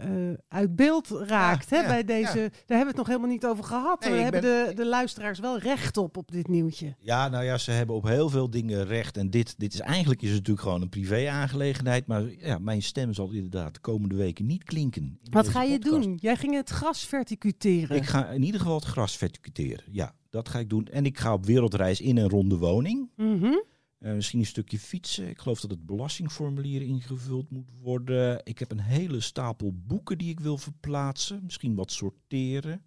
[0.47, 1.69] uit beeld raakt.
[1.69, 2.49] Ja, hè, ja, bij deze, ja.
[2.49, 3.99] Daar hebben we het nog helemaal niet over gehad.
[3.99, 6.95] Nee, ik hebben de, de luisteraars wel recht op, op dit nieuwtje.
[6.99, 9.17] Ja, nou ja, ze hebben op heel veel dingen recht.
[9.17, 12.07] En dit, dit is eigenlijk is het natuurlijk gewoon een privé-aangelegenheid.
[12.07, 15.01] Maar ja, mijn stem zal inderdaad de komende weken niet klinken.
[15.01, 16.03] in Wat ga je podcast.
[16.03, 16.17] doen?
[16.21, 17.97] Jij ging het gras verticuteren.
[17.97, 19.83] Ik ga in ieder geval het gras verticuteren.
[19.91, 20.85] Ja, dat ga ik doen.
[20.85, 23.09] En ik ga op wereldreis in en rond de woning.
[23.15, 23.53] Mhm.
[23.99, 25.29] Eh, misschien een stukje fietsen.
[25.29, 28.41] Ik geloof dat het belastingformulier ingevuld moet worden.
[28.43, 31.41] Ik heb een hele stapel boeken die ik wil verplaatsen.
[31.43, 32.83] Misschien wat sorteren.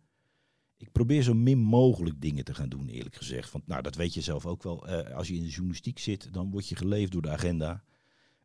[0.77, 3.53] ik probeer zo min mogelijk dingen te gaan doen, eerlijk gezegd.
[3.53, 4.87] Want nou, dat weet je zelf ook wel.
[4.87, 7.85] Eh, als je in de journalistiek zit, dan word je geleefd door de agenda.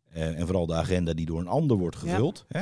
[0.03, 2.45] Eh, en vooral de agenda die door een ander wordt gevuld.
[2.47, 2.61] Hè?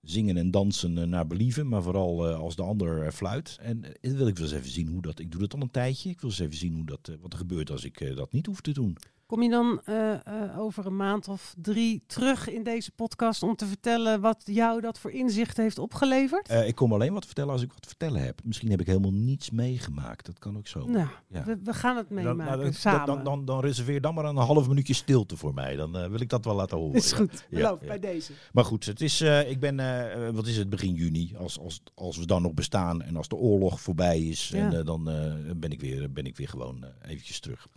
[0.00, 3.58] Zingen en dansen naar believen, maar vooral als de ander fluit.
[3.60, 5.18] En wil ik wel eens even zien hoe dat.
[5.18, 6.10] Ik doe dat al een tijdje.
[6.10, 8.60] Ik wil eens even zien hoe dat, wat er gebeurt als ik dat niet hoef
[8.60, 8.96] te doen.
[9.34, 13.56] Kom je dan eh, eh, over een maand of drie terug in deze podcast om
[13.56, 16.48] te vertellen wat jou dat voor inzicht heeft opgeleverd?
[16.48, 18.40] Eh, ik kom alleen wat vertellen als ik wat te vertellen heb.
[18.44, 20.26] Misschien heb ik helemaal niets meegemaakt.
[20.26, 20.86] Dat kan ook zo.
[20.86, 21.44] nou, ja.
[21.44, 23.06] we, we gaan het Dan, meemaken nou, dan, samen.
[23.06, 25.76] dan, dan, dan reserveer dan maar een half minuutje stilte voor mij.
[25.76, 26.94] Dan wil ik dat wel laten horen.
[26.94, 27.46] is goed.
[27.50, 27.76] Ja, ja.
[27.86, 28.32] bij deze.
[28.52, 31.36] Maar goed, het is, eh, ik ben, eh, wat is het, begin juni.
[31.36, 34.72] Als, als, als we dan nog bestaan en als de oorlog voorbij is, Ja.
[34.72, 37.68] en, dan eh, ben, ik weer, ben ik weer gewoon eventjes terug.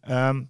[0.00, 0.42] Ehm,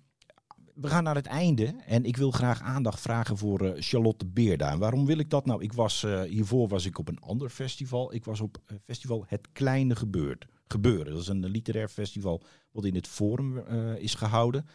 [0.75, 4.70] we gaan naar het einde en ik wil graag aandacht vragen voor eh, Charlotte Beerda.
[4.70, 5.47] En waarom wil ik dat?
[5.47, 8.14] Nou, ik was, eh, hiervoor was ik op een ander festival.
[8.14, 10.47] Ik was op eh, festival Het Kleine Gebeurt.
[10.66, 11.12] Gebeuren.
[11.12, 13.59] Dat is een literair festival wat in het Forum
[13.97, 14.66] is gehouden.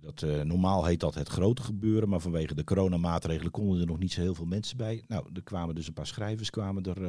[0.00, 4.12] Dat, normaal heet dat het grote gebeuren, maar vanwege de coronamaatregelen konden er nog niet
[4.12, 5.04] zo heel veel mensen bij.
[5.08, 7.00] Nou, er kwamen dus een paar schrijvers kwamen er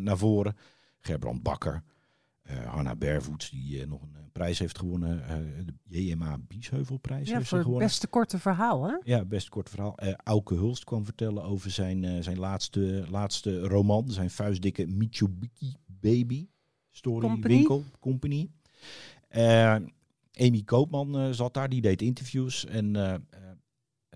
[0.00, 0.56] naar voren.
[1.00, 1.82] Gerbrand Bakker,
[2.66, 5.28] Hanna Bervoets, die eh, nog een, eh, prijs heeft gewonnen.
[5.28, 5.36] eh,
[5.84, 7.88] de JMA Biesheuvelprijs Ja, heeft voor het gewonnen.
[7.88, 8.96] beste korte verhaal, hè?
[9.04, 9.96] Ja, best kort verhaal.
[9.96, 14.10] Eh Auke Hulst kwam vertellen over zijn, eh, zijn laatste, laatste roman.
[14.10, 16.46] Zijn vuistdikke Mitsubishi Baby
[16.90, 17.54] Story Company.
[17.54, 18.50] Winkel Company.
[19.28, 19.76] Eh,
[20.40, 22.66] Amy Koopman eh, zat daar, die deed interviews.
[22.66, 23.20] En eh, eh,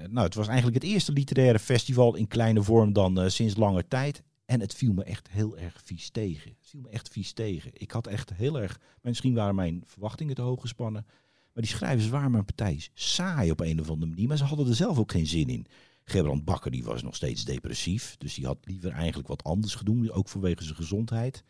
[0.09, 3.89] nou, het was eigenlijk het eerste literaire festival in kleine vorm dan eh, sinds lange
[3.89, 4.23] tijd.
[4.53, 6.51] En het viel me echt heel erg vies tegen.
[6.51, 7.71] Het viel me echt vies tegen.
[7.75, 8.81] Ik had echt heel erg...
[9.03, 11.07] Misschien waren mijn verwachtingen te hoog gespannen.
[11.53, 14.29] Maar die schrijvers waren mijn partij saai op een of andere manier.
[14.29, 15.67] Maar ze hadden er zelf ook geen zin in.
[16.05, 18.17] Gerbrand Bakker die was nog steeds depressief.
[18.19, 20.11] Dus die had liever eigenlijk wat anders gedaan.
[20.11, 21.45] Ook vanwege zijn gezondheid.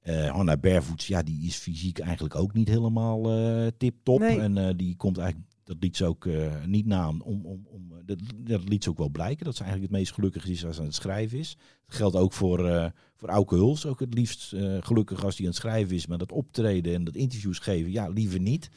[0.00, 4.18] Eh Hanna Bervoets, ja, die is fysiek eigenlijk ook niet helemaal eh tip-top.
[4.18, 4.40] Nee.
[4.40, 7.92] En eh, die komt eigenlijk, dat liet ze ook eh, niet na om, om, om
[7.92, 9.44] eh, dat, dat liet ze ook wel blijken.
[9.44, 11.56] Dat ze eigenlijk het meest gelukkig is als ze aan het schrijven is.
[11.86, 13.86] Dat geldt ook voor, eh voor Auke Huls.
[13.86, 16.06] Ook het liefst gelukkig als hij aan het schrijven is.
[16.06, 18.70] Maar dat optreden en dat interviews geven, ja, liever niet.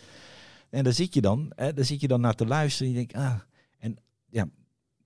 [0.69, 2.93] En daar zit je dan, hè, daar zit je dan naar te luisteren.
[2.93, 3.39] En je denkt, ah,
[3.77, 3.97] en
[4.29, 4.49] ja.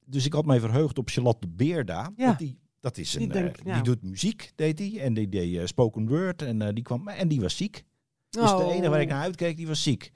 [0.06, 2.12] Dus ik had mij verheugd op Charlotte Beerda.
[2.18, 2.26] Ja.
[2.26, 3.74] Want die, dat is Die een, denk- ja.
[3.74, 5.00] die doet muziek, deed hij.
[5.00, 6.42] En die deed spoken word.
[6.42, 7.84] En, die kwam, en die was ziek.
[8.30, 8.74] Dus de Oh.
[8.74, 10.12] enige waar ik naar uitkeek, die was ziek.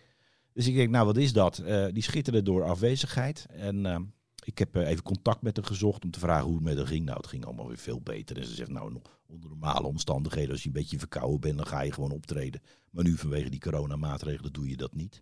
[0.60, 1.58] Dus ik denk, nou wat is dat?
[1.58, 3.46] Eh, die schitterde door afwezigheid.
[3.50, 4.00] En eh,
[4.44, 6.88] ik heb eh, even contact met haar gezocht om te vragen hoe het met haar
[6.88, 7.06] ging.
[7.06, 8.38] Nou, het ging allemaal weer veel beter.
[8.38, 11.68] En ze zegt, nou, no- onder normale omstandigheden, als je een beetje verkouden bent, dan
[11.68, 12.62] ga je gewoon optreden.
[12.90, 15.22] Maar nu vanwege die coronamaatregelen doe je dat niet.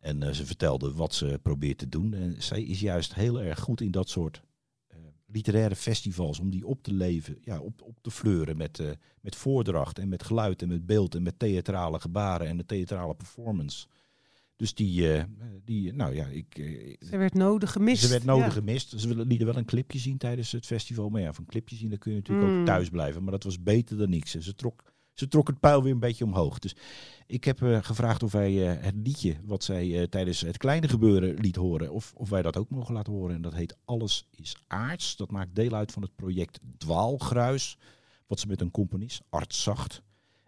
[0.00, 2.14] En eh, ze vertelde wat ze probeert te doen.
[2.14, 4.42] En zij is juist heel erg goed in dat soort
[5.26, 8.82] literaire festivals, om die op te leven, ja, op, op te fleuren met,
[9.20, 13.14] met voordracht en met geluid en met beeld en met theatrale gebaren en de theatrale
[13.14, 13.86] performance.
[14.56, 15.24] Dus die, eh,
[15.64, 18.02] die nou ja, ik, eh, Ze werd nodig gemist.
[18.02, 18.50] ze werd nodig Ja.
[18.52, 19.00] gemist.
[19.00, 21.08] Ze willen- lieten wel een clipje zien tijdens het festival.
[21.08, 22.60] Maar ja, van een clipje zien, dan kun je natuurlijk Mm.
[22.60, 23.22] ook thuis blijven.
[23.22, 24.34] Maar dat was beter dan niks.
[24.34, 24.82] En Ze trok,
[25.12, 26.58] ze trok het pijl weer een beetje omhoog.
[26.58, 26.76] Dus
[27.26, 31.56] ik heb eh, gevraagd of wij het liedje wat zij tijdens het kleine gebeuren liet
[31.56, 33.34] horen, of, of wij dat ook mogen laten horen.
[33.34, 35.16] En dat heet Alles is aards.
[35.16, 37.78] Dat maakt deel uit van het project Dwaalgruis.
[38.26, 40.02] Wat ze met een componist, Art Zacht,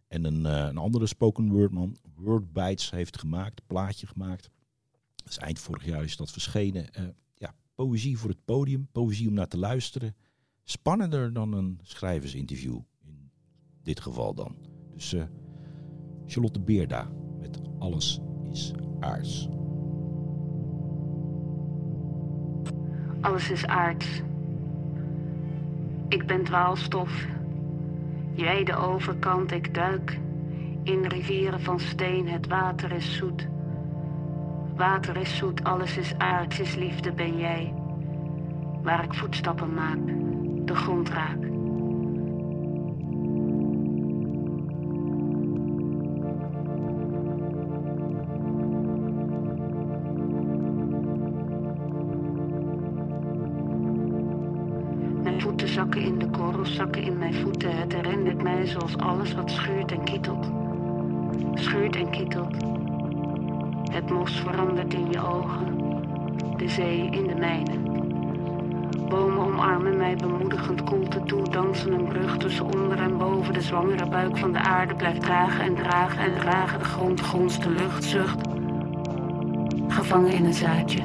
[0.09, 3.67] en een, eh, een andere spoken word man, Word Bites, heeft gemaakt.
[3.67, 4.51] Plaatje gemaakt.
[5.27, 6.93] Is eind vorig jaar is dat verschenen.
[6.93, 7.05] Eh,
[7.35, 10.17] ja, poëzie voor het podium, poëzie om naar te luisteren.
[10.65, 13.31] Spannender dan een schrijversinterview, in
[13.83, 14.57] dit geval dan.
[14.93, 15.25] Dus eh,
[16.27, 19.49] Charlotte Beerda met Alles is aards.
[23.21, 24.23] Alles is aards.
[26.09, 27.36] Ik ben dwaalstof.
[28.37, 30.18] Jij de overkant, ik duik.
[30.82, 33.49] In rivieren van steen, het water is zoet.
[34.74, 37.74] Water is zoet, alles is aards, is liefde ben jij.
[38.82, 40.07] Waar ik voetstappen maak,
[40.66, 41.56] de grond raak.
[58.77, 60.47] Zoals alles wat schuurt en kietelt.
[61.55, 62.55] Schuurt en kietelt.
[63.93, 65.79] Het mos verandert in je ogen.
[66.57, 67.79] De zee in de mijne.
[69.09, 71.51] Bomen omarmen mij bemoedigend koelte toe.
[71.51, 73.55] Dansen een brug tussen onder en boven.
[73.55, 76.79] De zwangere buik van de aarde blijft dragen en dragen en dragen.
[76.79, 78.49] De grond gonst, de lucht zucht.
[79.89, 81.01] Gevangen in een zaadje.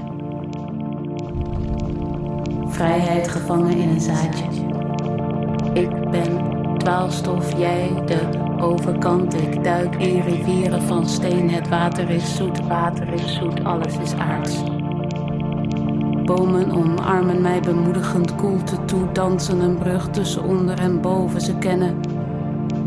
[2.68, 4.46] Vrijheid gevangen in een zaadje.
[5.74, 6.41] Ik ben
[6.84, 8.20] dwaalstof, jij de
[8.60, 9.34] overkant.
[9.34, 11.50] Ik duik in rivieren van steen.
[11.50, 14.64] Het water is zoet, water is zoet, alles is aards.
[16.26, 21.42] Bomen omarmen mij bemoedigend koelte toe, dansen een brug tussen onder en boven.
[21.42, 22.00] Ze kennen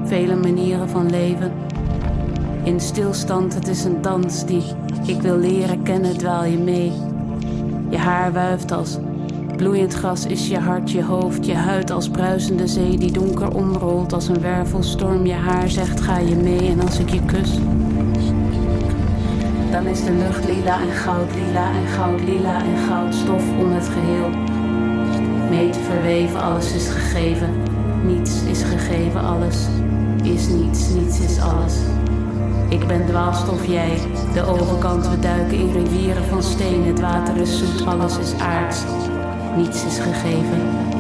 [0.05, 1.53] vele manieren van leven.
[2.63, 4.63] In stilstand, het is een dans die
[5.07, 6.93] ik wil leren kennen, dwaal je mee.
[7.89, 8.99] Je haar wuift als
[9.57, 14.13] bloeiend gras is je hart, je hoofd, je huid als bruisende zee die donker omrolt
[14.13, 15.27] als een wervelstorm.
[15.27, 16.69] Je haar zegt ga je mee?
[16.69, 17.51] En als ik je kus,
[19.71, 23.73] dan is de lucht lila en goud, lila en goud, lila en goud, stof om
[23.73, 24.29] het geheel.
[25.51, 27.51] Mee te verweven, alles is gegeven,
[28.07, 29.67] niets is gegeven, alles
[30.23, 31.75] is niets, niets is alles.
[32.69, 33.99] Ik ben dwaalstof, jij,
[34.33, 38.83] de overkant, we duiken in rivieren van steen, het water is zoet, alles is aards,
[39.57, 40.93] niets is gegeven.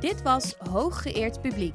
[0.00, 1.74] Dit was Hooggeëerd Publiek,